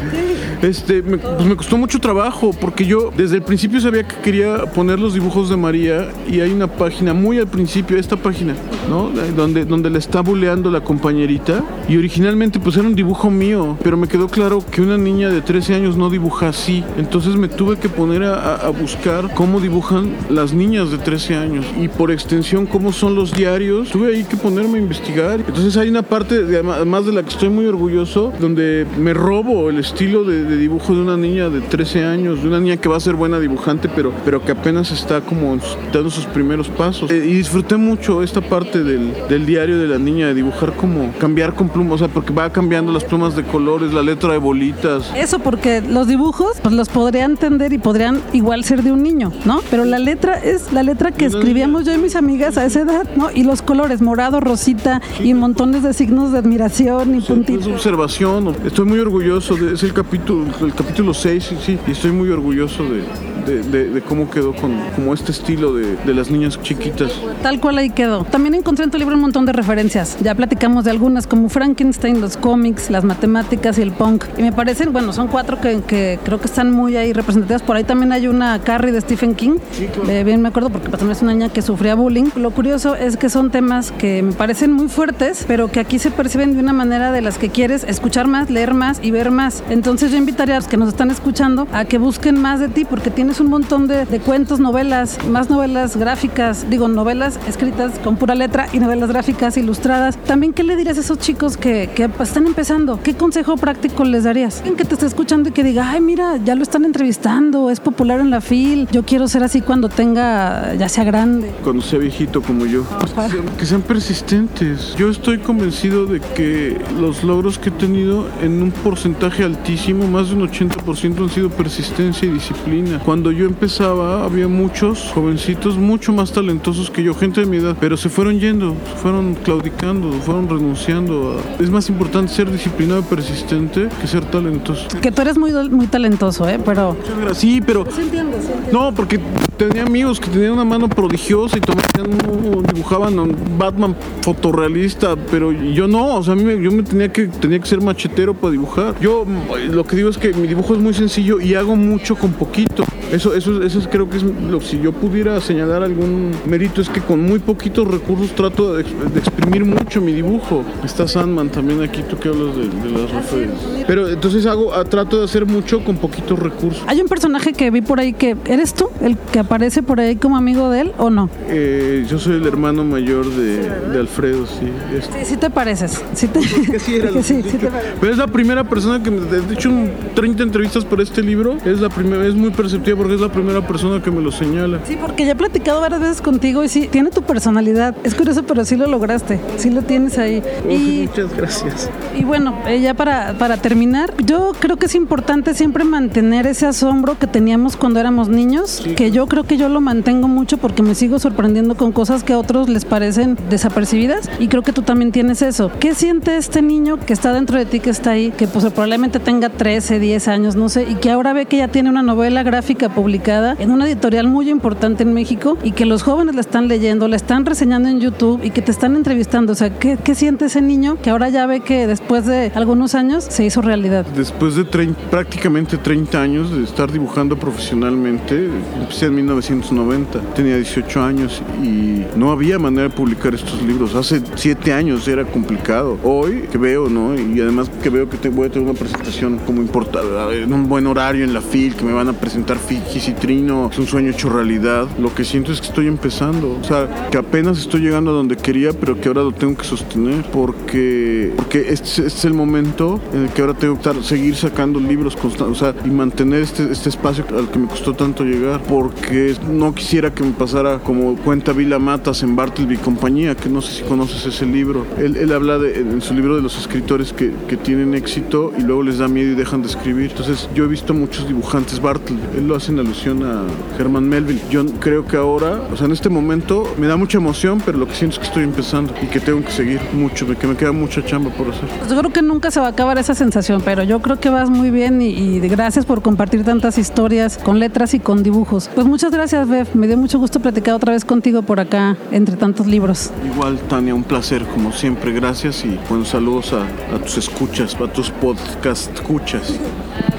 Este, 0.63 1.03
me, 1.03 1.19
pues 1.19 1.45
me 1.45 1.57
costó 1.57 1.77
mucho 1.77 1.99
trabajo 1.99 2.53
porque 2.59 2.87
yo 2.87 3.13
desde 3.17 3.37
el 3.37 3.43
principio 3.43 3.81
sabía 3.81 4.07
que 4.07 4.17
quería 4.17 4.65
poner 4.67 4.99
los 4.99 5.15
dibujos 5.15 5.51
de 5.51 5.57
María 5.57 6.09
y 6.31 6.41
hay 6.41 6.53
una 6.53 6.69
página 6.69 7.15
muy 7.15 7.39
al 7.39 7.49
principio, 7.49 7.99
esta 7.99 8.17
página, 8.17 8.55
¿no? 8.89 9.11
Donde, 9.37 9.65
donde 9.65 9.91
la 9.91 9.99
está 9.99 10.21
buleando 10.21 10.71
la 10.71 10.83
compañerita 10.83 11.65
y 11.89 11.97
originalmente 11.97 12.61
pues 12.61 12.77
era 12.77 12.87
un 12.87 12.95
dibujo 12.95 13.31
mío, 13.31 13.77
pero 13.83 13.97
me 13.97 14.07
quedó 14.07 14.29
claro 14.29 14.65
que 14.71 14.81
una 14.81 14.97
niña 14.97 15.31
de 15.31 15.41
13 15.41 15.75
años 15.75 15.97
no 15.97 16.11
dibuja 16.11 16.49
así. 16.49 16.85
Entonces 16.97 17.37
me 17.37 17.49
tuve 17.49 17.79
que 17.79 17.89
poner 17.89 18.23
a, 18.23 18.55
a 18.57 18.71
buscar 18.71 19.35
cómo 19.35 19.61
dibujan 19.61 20.13
las 20.31 20.53
niñas 20.53 20.91
de 20.91 20.99
13 20.99 21.37
años 21.37 21.67
y 21.81 21.89
por 21.89 22.11
extensión 22.11 22.67
cómo 22.67 22.93
son 22.93 23.15
los 23.15 23.33
diarios. 23.33 23.91
Tuve 23.91 24.15
ahí 24.15 24.25
que 24.25 24.37
ponerme 24.37 24.79
a 24.79 24.83
investigar. 24.83 25.41
Entonces 25.41 25.77
hay 25.77 25.89
una 25.89 26.03
parte, 26.03 26.45
de, 26.45 26.59
además 26.59 27.07
de 27.07 27.13
la 27.13 27.23
que 27.23 27.31
estoy 27.31 27.49
muy 27.49 27.67
orgulloso, 27.73 28.33
donde 28.39 28.87
me 28.99 29.15
robo 29.15 29.71
el 29.71 29.79
estilo 29.79 30.25
de, 30.25 30.45
de, 30.45 30.57
dibujo 30.57 30.95
de 30.95 31.01
una 31.01 31.17
niña 31.17 31.49
de 31.49 31.61
13 31.61 32.05
años, 32.05 32.43
de 32.43 32.49
una 32.49 32.61
niña 32.61 32.77
que 32.77 32.89
va 32.89 32.97
a 32.97 33.01
ser 33.01 33.15
buena 33.15 33.41
dibujante, 33.41 33.89
pero, 33.89 34.13
pero 34.25 34.45
que 34.45 34.53
apenas 34.53 34.91
está 34.91 35.21
como 35.21 35.57
dando 35.93 36.11
sus 36.11 36.27
primeros 36.27 36.69
pasos. 36.69 37.11
Eh, 37.11 37.25
y 37.27 37.35
disfruté 37.35 37.77
mucho 37.77 38.23
esta 38.23 38.41
parte 38.41 38.83
del, 38.83 39.13
del, 39.29 39.47
diario 39.47 39.79
de 39.79 39.89
la 39.89 39.99
niña, 39.99 40.29
de 40.29 40.35
dibujar 40.35 40.75
como 40.75 41.13
cambiar 41.19 41.55
con 41.55 41.69
plumas, 41.69 41.95
o 41.95 41.99
sea, 41.99 42.09
porque 42.09 42.33
va 42.33 42.51
cambiando 42.51 42.93
las 42.93 43.05
plumas 43.05 43.35
de 43.37 43.43
colores, 43.45 43.93
la 43.93 44.03
letra 44.03 44.33
de 44.33 44.39
bolitas. 44.39 45.11
Eso 45.17 45.39
porque 45.39 45.81
los 45.81 46.07
dibujos, 46.07 46.61
pues 46.63 46.75
los 46.75 46.89
podría 46.89 47.25
entender 47.25 47.73
y 47.73 47.79
podrían 47.79 48.21
igual 48.33 48.65
ser 48.65 48.83
de 48.83 48.93
un 48.93 49.03
niño, 49.03 49.33
¿no? 49.45 49.61
Pero 49.71 49.85
la 49.85 49.99
letra 49.99 50.39
es 50.39 50.73
la 50.73 50.83
letra 50.83 51.13
que 51.13 51.27
escribíamos 51.27 51.85
yo 51.85 51.93
y 51.93 51.99
mis 51.99 52.17
amigas 52.17 52.57
a 52.57 52.65
esa 52.65 52.81
edad, 52.81 53.07
¿no? 53.17 53.31
Y 53.33 53.45
los 53.45 53.63
colores, 53.63 54.03
morado, 54.03 54.41
rosita 54.41 55.01
y 55.23 55.35
montones 55.35 55.83
de 55.83 55.93
signos 55.93 56.33
de 56.33 56.39
admiración 56.39 57.15
y 57.17 57.21
puntitos. 57.21 57.62
Es 57.63 57.69
observación, 57.69 58.57
estoy 58.65 58.87
muy 58.87 58.99
orgulloso, 58.99 59.55
de, 59.55 59.75
es 59.75 59.85
el 59.85 59.93
capítulo, 59.93 60.47
el 60.63 60.75
capítulo 60.75 61.15
6, 61.15 61.45
sí, 61.45 61.57
sí, 61.65 61.79
y 61.87 61.93
estoy 61.93 62.11
muy 62.11 62.29
orgulloso 62.29 62.83
de, 62.83 63.05
de, 63.47 63.63
de, 63.63 63.89
de, 63.89 64.01
cómo 64.01 64.29
quedó 64.29 64.53
con 64.53 64.77
como 64.97 65.15
este 65.15 65.31
estilo 65.31 65.73
de, 65.73 65.95
de, 65.95 66.13
las 66.13 66.29
niñas 66.29 66.61
chiquitas. 66.61 67.13
Tal 67.41 67.61
cual 67.61 67.79
ahí 67.79 67.91
quedó. 67.91 68.25
También 68.25 68.57
encontré 68.57 68.85
en 68.85 68.91
tu 68.91 68.99
libro 68.99 69.15
un 69.15 69.21
montón 69.21 69.47
de 69.47 69.53
referencias. 69.53 70.17
Ya 70.21 70.35
platicamos 70.35 70.85
de 70.85 70.91
algunas 70.91 71.29
como 71.29 71.49
Frankenstein, 71.49 72.21
los 72.21 72.37
cómics, 72.37 72.91
las 72.91 73.05
matemáticas 73.05 73.79
y 73.79 73.83
el 73.83 73.93
punk. 73.93 74.25
Y 74.39 74.43
me 74.43 74.51
parecen, 74.51 74.93
bueno, 74.93 75.13
son 75.13 75.29
cuatro 75.29 75.61
que, 75.61 75.83
que 75.87 76.19
creo 76.25 76.41
que 76.41 76.47
están 76.47 76.73
muy 76.73 76.97
ahí 76.97 77.13
representadas. 77.13 77.63
Por 77.63 77.77
ahí 77.77 77.85
también 77.85 78.11
hay 78.11 78.27
una 78.27 78.59
Carrie 78.61 78.91
de 78.91 79.01
Stephen 79.01 79.37
King. 79.37 79.59
Sí, 79.71 79.87
claro. 79.87 80.11
eh, 80.11 80.25
bien 80.25 80.43
me 80.43 80.49
acuerdo 80.49 80.71
porque 80.71 80.89
pues, 80.89 80.99
también 80.99 81.17
es 81.17 81.23
una 81.23 81.33
niña 81.33 81.49
que 81.49 81.63
sufría 81.63 81.95
bullying. 81.95 82.31
Lo 82.35 82.51
curioso 82.51 82.97
es 82.97 83.17
que 83.17 83.29
son 83.29 83.51
temas 83.53 83.93
que 83.93 84.21
me 84.23 84.33
parecen 84.33 84.73
muy 84.73 84.89
fuertes, 84.89 85.45
pero 85.47 85.71
que 85.71 85.79
aquí 85.79 86.01
se 86.01 86.11
perciben 86.11 86.55
de 86.55 86.61
una 86.61 86.73
manera 86.73 87.13
de 87.13 87.23
las 87.23 87.39
que 87.39 87.52
quieres 87.53 87.85
escuchar 87.85 88.27
más, 88.27 88.51
leer 88.51 88.75
más 88.75 88.99
y 89.03 89.11
ver 89.11 89.31
más. 89.31 89.63
Entonces 89.71 90.11
yo 90.11 90.17
invitaría 90.17 90.57
a 90.57 90.59
los 90.59 90.69
que 90.69 90.77
nos 90.77 90.89
están 90.89 91.11
escuchando 91.11 91.69
a 91.73 91.85
que 91.85 91.99
busquen 91.99 92.41
más 92.41 92.61
de 92.61 92.69
ti 92.69 92.85
porque 92.85 93.11
tienes 93.11 93.41
un 93.41 93.49
montón 93.49 93.87
de, 93.87 94.07
de 94.07 94.21
cuentos, 94.21 94.59
novelas, 94.59 95.19
más 95.29 95.51
novelas 95.51 95.97
gráficas, 95.97 96.69
digo, 96.71 96.89
novelas 96.89 97.39
escritas 97.47 97.99
con 97.99 98.17
pura 98.17 98.35
letra 98.35 98.67
y 98.73 98.79
novelas 98.79 99.09
gráficas 99.09 99.57
ilustradas. 99.57 100.17
También, 100.25 100.53
¿qué 100.53 100.65
le 100.65 100.77
dirías 100.77 100.99
a 100.99 101.01
esos 101.01 101.19
chicos 101.19 101.57
que, 101.57 101.91
que 101.95 102.11
están 102.21 102.47
empezando? 102.47 103.01
¿Qué 103.03 103.15
consejo 103.15 103.57
práctico 103.57 104.05
les 104.05 104.25
darías? 104.25 104.59
Alguien 104.59 104.77
que 104.77 104.85
te 104.85 104.95
esté 104.95 105.07
escuchando 105.07 105.51
y 105.51 105.53
que 105.53 105.63
diga, 105.63 105.91
ay, 105.91 106.01
mira, 106.01 106.39
ya 106.39 106.55
lo 106.55 106.63
están 106.63 106.85
entrevistando, 106.85 107.71
es 107.71 107.81
popular 107.81 108.21
en 108.21 108.31
la 108.31 108.41
FIL, 108.41 108.89
yo 108.91 109.05
quiero 109.05 109.29
ser 109.29 109.43
así 109.43 109.61
cuando 109.61 109.89
tenga, 109.89 110.75
ya 110.75 110.89
sea 110.89 111.05
grande. 111.05 111.51
Cuando 111.63 111.83
sea 111.83 111.99
viejito 111.99 112.43
como 112.43 112.67
yo. 112.67 112.85
Ajá. 113.01 113.29
Que 113.59 113.67
sean 113.67 113.83
persistentes. 113.83 114.95
Yo 114.97 115.11
estoy 115.11 115.39
convencido 115.39 116.07
de 116.07 116.21
que 116.21 116.81
los 116.99 117.23
logros 117.25 117.42
que 117.43 117.71
he 117.71 117.73
tenido 117.73 118.29
en 118.41 118.63
un 118.63 118.71
porcentaje 118.71 119.43
altísimo, 119.43 120.07
más 120.07 120.29
de 120.29 120.37
un 120.37 120.49
80% 120.49 121.23
han 121.23 121.29
sido 121.29 121.51
persistencia 121.51 122.29
y 122.29 122.31
disciplina. 122.31 123.01
Cuando 123.01 123.33
yo 123.33 123.47
empezaba, 123.47 124.25
había 124.25 124.47
muchos 124.47 125.11
jovencitos 125.13 125.77
mucho 125.77 126.13
más 126.13 126.31
talentosos 126.31 126.89
que 126.89 127.03
yo, 127.03 127.15
gente 127.15 127.41
de 127.41 127.47
mi 127.47 127.57
edad, 127.57 127.77
pero 127.81 127.97
se 127.97 128.09
fueron 128.09 128.39
yendo, 128.39 128.77
se 128.89 128.97
fueron 128.97 129.35
claudicando, 129.35 130.13
fueron 130.21 130.49
renunciando. 130.49 131.37
A... 131.59 131.63
Es 131.63 131.69
más 131.69 131.89
importante 131.89 132.33
ser 132.33 132.51
disciplinado 132.51 133.01
y 133.01 133.05
persistente 133.05 133.89
que 134.01 134.07
ser 134.07 134.25
talentoso. 134.27 134.87
Que 135.01 135.11
tú 135.11 135.23
eres 135.23 135.37
muy, 135.37 135.53
muy 135.69 135.89
talentoso, 135.89 136.49
¿eh? 136.49 136.61
Pero... 136.65 136.97
Sí, 137.35 137.61
pero... 137.61 137.85
Entiendo. 137.99 138.37
No, 138.71 138.95
porque 138.95 139.19
tenía 139.57 139.83
amigos 139.83 140.21
que 140.21 140.31
tenían 140.31 140.53
una 140.53 140.65
mano 140.65 140.89
prodigiosa 140.89 141.59
y 141.59 141.61
tomaban, 141.61 142.63
dibujaban 142.73 143.19
un 143.19 143.59
Batman 143.59 143.97
fotorrealista, 144.21 145.17
pero 145.31 145.51
yo 145.51 145.89
no, 145.89 146.17
o 146.17 146.23
sea, 146.23 146.35
a 146.35 146.37
mí 146.37 146.45
me, 146.45 146.63
yo 146.63 146.71
me 146.71 146.83
tenía 146.83 147.13
que, 147.13 147.29
tenía 147.41 147.59
que 147.59 147.67
ser 147.67 147.81
machetero 147.81 148.35
para 148.35 148.53
dibujar. 148.53 148.95
Yo 149.01 149.27
lo 149.71 149.85
que 149.85 149.97
digo 149.97 150.09
es 150.09 150.19
que 150.19 150.33
mi 150.33 150.47
dibujo 150.47 150.75
es 150.75 150.81
muy 150.81 150.95
sencillo 150.95 151.41
y 151.41 151.55
hago 151.55 151.77
mucho 151.77 152.17
con 152.17 152.33
poquito. 152.33 152.85
Eso, 153.13 153.35
eso, 153.35 153.63
eso 153.63 153.81
creo 153.91 154.09
que 154.09 154.17
es 154.17 154.23
lo 154.23 154.61
si 154.63 154.81
yo 154.81 154.93
pudiera 154.93 155.39
señalar 155.41 155.83
algún 155.83 156.31
mérito 156.47 156.81
es 156.81 156.89
que 156.89 157.01
con 157.01 157.21
muy 157.21 157.41
poquitos 157.41 157.87
recursos 157.87 158.35
trato 158.35 158.75
de, 158.75 158.83
exprimir 158.83 159.67
mucho 159.67 160.01
mi 160.01 160.13
dibujo. 160.13 160.65
Está 160.83 161.07
Sandman 161.07 161.51
también 161.51 161.83
aquí, 161.83 162.03
tú 162.09 162.19
que 162.19 162.31
hablas 162.31 162.57
de, 162.57 162.91
las 162.91 163.11
referencias. 163.11 163.85
Pero 163.87 164.09
entonces 164.09 164.47
hago, 164.47 164.73
ah, 164.73 164.85
trato 164.85 165.19
de 165.19 165.25
hacer 165.25 165.45
mucho 165.45 165.85
con 165.85 165.97
poquitos 165.97 166.39
recursos. 166.39 166.83
Hay 166.87 167.03
un 167.03 167.09
personaje 167.09 167.53
que 167.53 167.71
vi 167.71 167.83
por 167.83 168.01
ahí 168.01 168.15
que 168.15 168.35
eres 168.47 168.73
tú, 168.73 168.89
el 169.03 169.19
que 169.19 169.41
aparece 169.41 169.83
por 169.83 170.01
ahí 170.01 170.17
como 170.17 170.39
amigo 170.39 170.71
de 170.71 170.81
él 170.81 170.93
o 170.97 171.11
no? 171.11 171.29
Eh, 171.49 172.07
yo 172.09 172.19
soy 172.19 172.37
el 172.37 172.47
hermano 172.47 172.83
mayor 172.83 173.27
de, 173.27 173.69
de 173.91 173.99
Alfredo, 173.99 174.47
sí. 174.47 174.71
Sí, 175.01 175.25
sí 175.25 175.37
te 175.37 175.51
pareces. 175.51 176.03
Sí, 176.15 176.29
te... 176.29 176.41
sí, 176.43 176.97
era 176.97 177.11
sí, 177.23 177.43
sí 177.43 177.59
te 177.59 177.69
Pero 178.01 178.13
es 178.13 178.19
la 178.19 178.27
primera 178.27 178.65
persona 178.65 179.03
que 179.03 179.11
me 179.11 179.19
he 179.19 179.53
hecho 179.53 179.71
30 180.15 180.43
entrevistas 180.43 180.85
por 180.85 181.01
este 181.01 181.23
libro. 181.23 181.59
Es 181.65 181.81
la 181.81 181.91
primera, 181.91 182.27
es 182.27 182.35
muy 182.35 182.51
perceptiva 182.51 183.02
porque 183.03 183.17
es 183.17 183.21
la 183.21 183.33
primera 183.33 183.67
persona 183.67 184.01
que 184.01 184.13
me 184.13 184.21
lo 184.21 184.31
señala. 184.31 184.79
Sí, 184.85 184.97
porque 184.97 185.27
ya 185.27 185.33
he 185.33 185.35
platicado 185.35 185.81
varias 185.81 186.01
veces 186.01 186.23
contigo 186.23 186.63
y 186.63 186.69
sí, 186.69 186.87
tiene 186.87 187.11
tu 187.11 187.23
personalidad. 187.23 187.97
Es 188.05 188.15
curioso, 188.15 188.45
pero 188.45 188.65
sí 188.65 188.77
lo 188.77 188.87
lograste. 188.87 189.41
Sí 189.57 189.71
lo 189.71 189.83
tienes 189.83 190.19
ahí. 190.19 190.41
y, 190.71 191.09
muchas 191.09 191.37
gracias. 191.37 191.91
Y 192.17 192.23
bueno, 192.23 192.57
eh, 192.69 192.81
ya 192.81 192.95
para, 192.95 193.37
para 193.39 193.57
terminar, 193.57 194.15
yo 194.25 194.53
creo 194.57 194.77
que 194.77 194.87
es 194.87 194.95
importante 194.95 195.53
siempre 195.55 195.83
mantener 195.83 196.47
ese 196.47 196.65
asombro 196.65 197.19
que 197.19 197.27
teníamos 197.27 197.77
cuando 197.77 197.99
éramos 197.99 198.29
niños, 198.29 198.85
que 198.95 199.11
yo 199.11 199.27
creo 199.27 199.43
que 199.43 199.57
yo 199.57 199.69
lo 199.69 199.81
mantengo 199.81 200.29
mucho 200.29 200.59
porque 200.59 200.85
me 200.85 200.95
sigo 200.95 201.19
sorprendiendo 201.19 201.75
con 201.75 201.91
cosas 201.91 202.23
que 202.23 202.35
a 202.35 202.39
otros 202.39 202.69
les 202.69 202.85
parecen 202.85 203.37
desapercibidas 203.51 204.31
y 204.39 204.47
creo 204.47 204.63
que 204.63 204.73
tú 204.73 204.83
también 204.83 205.11
tienes 205.11 205.43
eso. 205.43 205.73
¿Qué 205.81 205.97
siente 205.97 206.37
este 206.37 206.63
niño 206.63 207.01
que 207.01 207.15
está 207.15 207.33
dentro 207.33 207.59
de 207.59 207.67
ti, 207.67 207.81
que 207.81 207.91
está 207.91 208.13
ahí, 208.13 208.31
que 208.31 208.47
pues 208.47 208.65
probablemente 208.67 209.19
tenga 209.19 209.49
13, 209.49 209.99
10 209.99 210.29
años, 210.29 210.55
no 210.55 210.69
sé, 210.69 210.87
y 210.89 210.95
que 210.95 211.11
ahora 211.11 211.33
ve 211.33 211.47
que 211.47 211.57
ya 211.57 211.67
tiene 211.67 211.91
una 211.91 212.05
novela 212.05 212.45
gráfica 212.45 212.92
publicada 212.95 213.57
en 213.59 213.71
una 213.71 213.87
editorial 213.87 214.29
muy 214.29 214.51
importante 214.51 215.03
en 215.03 215.13
México 215.15 215.59
y 215.63 215.73
que 215.73 215.87
los 215.87 216.03
jóvenes 216.03 216.35
la 216.35 216.41
están 216.41 216.69
leyendo, 216.69 217.09
la 217.09 217.17
están 217.17 217.47
reseñando 217.47 217.89
en 217.89 218.01
YouTube 218.01 218.41
y 218.43 218.51
que 218.51 218.63
te 218.63 218.71
están 218.71 218.97
entrevistando? 218.97 219.53
O 219.53 219.57
sea, 219.57 219.71
¿qué, 219.79 219.99
qué 220.03 220.15
siente 220.15 220.47
ese 220.47 220.61
niño 220.61 220.99
que 221.03 221.11
ahora 221.11 221.29
ya 221.29 221.47
ve 221.47 221.61
que 221.61 221.87
después 221.87 222.27
de 222.27 222.53
algunos 222.55 222.95
años 222.95 223.25
se 223.25 223.45
hizo 223.45 223.63
realidad? 223.63 224.05
Después 224.17 224.57
de 224.57 224.65
prácticamente 224.65 225.77
30 225.77 226.21
años 226.21 226.51
de 226.51 226.65
estar 226.65 226.91
dibujando 226.91 227.37
profesionalmente, 227.37 228.49
empecé 228.81 229.07
en 229.07 229.15
1990, 229.17 230.21
tenía 230.35 230.57
18 230.57 231.03
años 231.03 231.43
y 231.63 232.05
no 232.17 232.31
había 232.31 232.59
manera 232.59 232.85
de 232.85 232.91
publicar 232.91 233.35
estos 233.35 233.63
libros. 233.63 233.95
Hace 233.95 234.23
7 234.35 234.73
años 234.73 235.07
era 235.09 235.25
complicado. 235.25 235.99
Hoy 236.03 236.49
que 236.51 236.59
veo, 236.59 236.89
¿no? 236.89 237.15
Y 237.15 237.41
además 237.41 237.71
que 237.83 237.91
veo 237.91 238.09
que 238.09 238.17
te 238.17 238.29
voy 238.29 238.47
a 238.47 238.51
tener 238.51 238.69
una 238.69 238.79
presentación 238.79 239.39
como 239.39 239.61
importante, 239.63 240.43
en 240.43 240.53
un 240.53 240.69
buen 240.69 240.87
horario 240.87 241.25
en 241.25 241.35
la 241.35 241.41
FIL, 241.41 241.75
que 241.75 241.85
me 241.85 241.93
van 241.93 242.09
a 242.09 242.13
presentar 242.13 242.59
Fijis 242.59 242.82
y 242.95 243.13
Trino, 243.13 243.71
es 243.73 243.79
un 243.79 243.87
sueño 243.87 244.11
hecho 244.11 244.29
realidad. 244.29 244.87
Lo 244.99 245.15
que 245.15 245.25
siento 245.25 245.51
es 245.51 245.61
que 245.61 245.67
estoy 245.69 245.87
empezando, 245.87 246.59
o 246.61 246.65
sea, 246.65 247.09
que 247.11 247.19
apenas 247.19 247.59
estoy 247.59 247.81
llegando 247.81 248.11
a 248.11 248.15
donde 248.15 248.37
quería, 248.37 248.73
pero 248.73 249.01
que 249.01 249.09
ahora 249.09 249.23
lo 249.23 249.33
tengo 249.33 249.57
que 249.57 249.65
sostener 249.65 250.25
porque, 250.31 251.33
porque 251.37 251.73
este, 251.73 252.07
es 252.07 252.25
el 252.25 252.35
momento 252.35 253.01
en 253.15 253.25
el 253.25 253.29
que 253.31 253.41
ahora 253.41 253.55
tengo 253.55 253.79
que 253.79 254.03
seguir 254.03 254.37
sacando 254.37 254.79
libros 254.79 255.17
constantes, 255.17 255.61
o 255.61 255.65
sea, 255.65 255.75
y 255.85 255.91
mantener 255.91 256.43
este, 256.43 256.71
este 256.71 256.91
espacio 256.91 257.25
al 257.37 257.51
que 257.51 257.59
me 257.59 257.67
costó 257.67 257.95
tanto 257.95 258.25
llegar, 258.25 258.63
porque 258.63 259.35
no 259.51 259.75
quisiera 259.75 260.13
que 260.13 260.23
me 260.23 260.33
pasara 260.33 260.79
como 260.81 261.17
cuenta 261.17 261.53
Vila 261.53 261.79
Matas 261.79 262.23
en 262.23 262.37
Bartleby 262.37 262.77
compañía, 262.77 263.35
que 263.35 263.49
no 263.49 263.63
sé 263.63 263.73
si 263.73 263.83
conoces 263.83 264.27
ese 264.27 264.47
libro. 264.47 264.87
Él, 264.99 265.17
él 265.17 265.33
habla 265.33 265.59
de, 265.59 265.81
en 265.81 266.03
su 266.03 266.15
libro 266.15 266.37
de 266.37 266.43
los 266.43 266.59
escritores 266.59 267.13
que, 267.13 267.33
que, 267.49 267.57
tienen 267.57 267.95
éxito 267.95 268.53
y 268.59 268.63
luego 268.63 268.83
les 268.83 268.99
da 268.99 269.07
miedo 269.07 269.33
y 269.33 269.35
dejan 269.35 269.63
de 269.63 269.69
escribir. 269.69 270.11
Entonces, 270.11 270.49
yo 270.55 270.65
he 270.65 270.69
visto 270.69 270.95
muchos 270.95 271.29
dibujantes 271.29 271.81
Bartleby, 271.81 272.21
él 272.39 272.49
lo 272.49 272.57
hace 272.57 272.72
alusión 272.81 273.23
a 273.25 273.45
Herman 273.79 274.09
Melville. 274.09 274.41
Yo 274.51 274.65
creo 274.81 275.07
que 275.07 275.17
ahora, 275.17 275.61
o 275.73 275.77
sea, 275.77 275.87
en 275.87 275.93
este 275.93 276.09
momento 276.09 276.75
me 276.79 276.87
da 276.87 276.97
mucha 276.97 277.19
emoción, 277.19 277.63
pero 277.65 277.79
lo 277.79 277.87
que 277.87 277.95
siento 277.95 278.15
es 278.15 278.21
que 278.21 278.27
estoy 278.27 278.45
empezando 278.45 278.95
y 279.03 279.07
que 279.07 279.21
tengo 279.21 279.45
que 279.45 279.51
seguir 279.51 279.81
mucho, 279.93 280.27
que 280.27 280.47
me 280.47 280.57
queda 280.57 280.73
mucha 280.73 281.05
chamba 281.05 281.31
por 281.31 281.49
hacer. 281.49 281.69
Pues 281.79 281.91
yo 281.91 281.99
creo 281.99 282.13
que 282.13 282.23
nunca 282.23 282.51
se 282.51 282.61
va 282.61 282.67
a 282.67 282.71
acabar 282.71 282.99
esa 282.99 283.15
sensación, 283.15 283.63
pero 283.65 283.83
yo 283.83 284.01
creo 284.01 284.19
que 284.19 284.31
vas 284.31 284.51
muy 284.51 284.71
bien 284.71 285.03
y, 285.03 285.09
y 285.09 285.41
gracias 285.41 285.85
por 285.85 286.03
compartir 286.03 286.45
tantas 286.45 286.79
historias 286.79 287.39
con 287.39 287.59
letras 287.59 287.95
y 287.95 288.01
con 288.01 288.23
dibujos. 288.23 288.71
Pues 288.75 288.87
muchas 288.87 289.13
gracias, 289.13 289.49
Bev. 289.49 289.69
Me 289.75 289.87
dio 289.87 289.97
mucho 289.97 290.19
gusto 290.19 290.41
platicar 290.41 290.75
otra 290.75 290.93
vez 290.93 291.05
contigo 291.05 291.43
por 291.43 291.61
acá, 291.61 291.97
entre 292.11 292.37
tantos 292.37 292.67
libros. 292.67 293.11
Igual, 293.25 293.59
Tania, 293.69 293.95
un 293.95 294.05
placer, 294.05 294.45
como 294.45 294.73
siempre. 294.73 295.13
Gracias 295.13 295.65
y 295.65 295.79
buenos 295.89 296.09
saludos 296.09 296.53
a, 296.53 296.63
a 296.95 296.99
tus 296.99 297.19
escuchas, 297.19 297.75
a 297.75 297.93
tus 297.93 298.11
podcast 298.11 298.93
escuchas. 298.95 299.59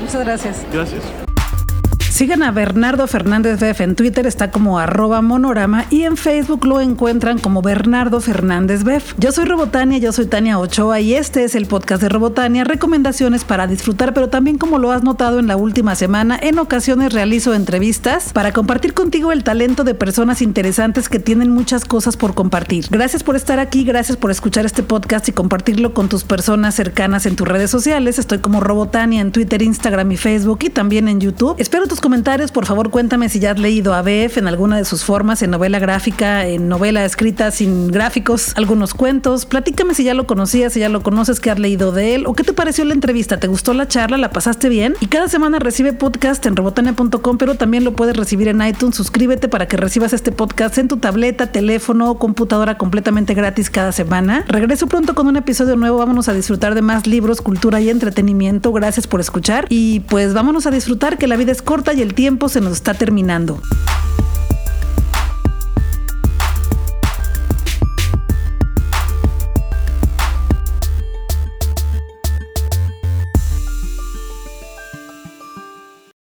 Muchas 0.01 0.23
gracias. 0.23 0.65
Gracias. 0.71 1.22
Sigan 2.13 2.43
a 2.43 2.52
Bernardo 2.52 3.08
Fernández 3.08 3.60
Bef 3.60 3.82
en 3.82 3.95
Twitter, 3.95 4.28
está 4.28 4.52
como 4.52 4.78
arroba 4.78 5.23
monorama 5.23 5.86
y 5.89 6.04
en 6.04 6.15
Facebook 6.15 6.63
lo 6.63 6.80
encuentran 6.80 7.39
como 7.39 7.63
Bernardo 7.63 8.21
Fernández 8.21 8.84
Bef. 8.84 9.15
Yo 9.17 9.32
soy 9.32 9.45
Robotania, 9.45 9.97
yo 9.97 10.12
soy 10.12 10.28
Tania 10.28 10.60
Ochoa 10.60 10.99
y 10.99 11.15
este 11.15 11.43
es 11.43 11.56
el 11.56 11.65
podcast 11.65 12.04
de 12.04 12.10
Robotania, 12.10 12.65
recomendaciones 12.65 13.45
para 13.45 13.65
disfrutar, 13.65 14.13
pero 14.13 14.30
también 14.30 14.60
como 14.60 14.78
lo 14.78 14.91
has 14.91 15.02
notado 15.02 15.39
en 15.39 15.47
la 15.47 15.58
última 15.58 15.95
semana, 15.95 16.38
en 16.39 16.60
ocasiones 16.60 17.13
realizo 17.13 17.56
entrevistas 17.56 18.32
para 18.32 18.54
compartir 18.54 18.93
contigo 18.93 19.32
el 19.32 19.43
talento 19.43 19.84
de 19.84 19.95
personas 19.95 20.43
interesantes 20.43 21.10
que 21.10 21.17
tienen 21.17 21.49
muchas 21.49 21.84
cosas 21.84 22.15
por 22.15 22.36
compartir. 22.36 22.86
Gracias 22.91 23.23
por 23.23 23.36
estar 23.36 23.58
aquí, 23.58 23.86
gracias 23.86 24.19
por 24.19 24.30
escuchar 24.30 24.67
este 24.67 24.84
podcast 24.84 25.30
y 25.30 25.32
compartirlo 25.32 25.95
con 25.95 26.10
tus 26.10 26.26
personas 26.26 26.76
cercanas 26.76 27.26
en 27.26 27.36
tus 27.36 27.47
redes 27.47 27.71
sociales. 27.71 28.19
Estoy 28.19 28.38
como 28.38 28.60
Robotania 28.60 29.19
en 29.19 29.32
Twitter, 29.32 29.63
Instagram 29.63 30.12
y 30.12 30.17
Facebook 30.17 30.60
y 30.62 30.69
también 30.69 31.08
en 31.08 31.19
YouTube. 31.19 31.56
Espero 31.58 31.88
tus 31.88 32.03
comentarios, 32.04 32.52
por 32.52 32.66
favor 32.66 32.89
cuéntame 32.89 33.30
si 33.30 33.39
ya 33.39 33.52
has 33.52 33.60
leído 33.60 33.94
a 33.94 34.02
BF 34.02 34.38
en 34.38 34.50
alguna 34.50 34.76
de 34.76 34.84
sus 34.84 35.06
formas, 35.06 35.42
en 35.42 35.52
novela 35.52 35.80
gráfica, 35.80 36.46
en 36.46 36.68
novela 36.68 37.06
escrita 37.06 37.50
sin 37.50 37.88
gráficos, 37.88 38.52
algunos 38.58 38.94
cuentos. 38.94 39.46
Platícame 39.46 39.94
si 39.94 40.04
ya 40.04 40.13
lo 40.13 40.28
conocías, 40.28 40.74
si 40.74 40.82
ya 40.82 40.89
lo 40.89 41.02
conoces, 41.02 41.39
qué 41.39 41.50
has 41.50 41.60
leído 41.60 41.94
de 41.94 42.16
él 42.16 42.26
o 42.28 42.34
qué 42.34 42.44
te 42.44 42.52
pareció 42.52 42.84
la 42.84 42.94
entrevista. 42.94 43.39
¿Te 43.39 43.48
gustó 43.48 43.74
la 43.74 43.88
charla? 43.88 44.18
¿La 44.18 44.32
pasaste 44.32 44.68
bien? 44.68 44.96
Y 45.00 45.08
cada 45.08 45.30
semana 45.30 45.60
recibe 45.60 45.94
podcast 45.94 46.46
en 46.46 46.58
rebotania.com, 46.58 47.38
pero 47.38 47.56
también 47.56 47.86
lo 47.86 47.96
puedes 47.96 48.18
recibir 48.18 48.50
en 48.50 48.62
iTunes. 48.62 48.98
Suscríbete 48.98 49.48
para 49.48 49.70
que 49.70 49.78
recibas 49.78 50.12
este 50.12 50.34
podcast 50.34 50.78
en 50.80 50.89
tu 50.89 50.98
tableta, 50.98 51.54
teléfono 51.54 52.12
o 52.12 52.20
computadora 52.20 52.78
completamente 52.78 53.34
gratis 53.34 53.70
cada 53.70 53.94
semana. 53.94 54.44
Regreso 54.50 54.88
pronto 54.88 55.16
con 55.16 55.28
un 55.28 55.38
episodio 55.38 55.78
nuevo. 55.78 56.00
Vámonos 56.00 56.28
a 56.28 56.34
disfrutar 56.34 56.76
de 56.76 56.82
más 56.82 57.08
libros, 57.08 57.42
cultura 57.42 57.80
y 57.80 57.89
entretenimiento. 57.89 58.74
Gracias 58.74 59.08
por 59.08 59.22
escuchar 59.22 59.68
y 59.70 60.02
pues 60.02 60.34
vámonos 60.34 60.68
a 60.68 60.72
disfrutar 60.72 61.18
que 61.18 61.28
la 61.28 61.38
vida 61.38 61.54
es 61.54 61.62
corta 61.62 61.92
y 61.93 62.01
el 62.01 62.13
tiempo 62.13 62.49
se 62.49 62.62
nos 62.62 62.73
está 62.73 62.93
terminando. 62.93 63.62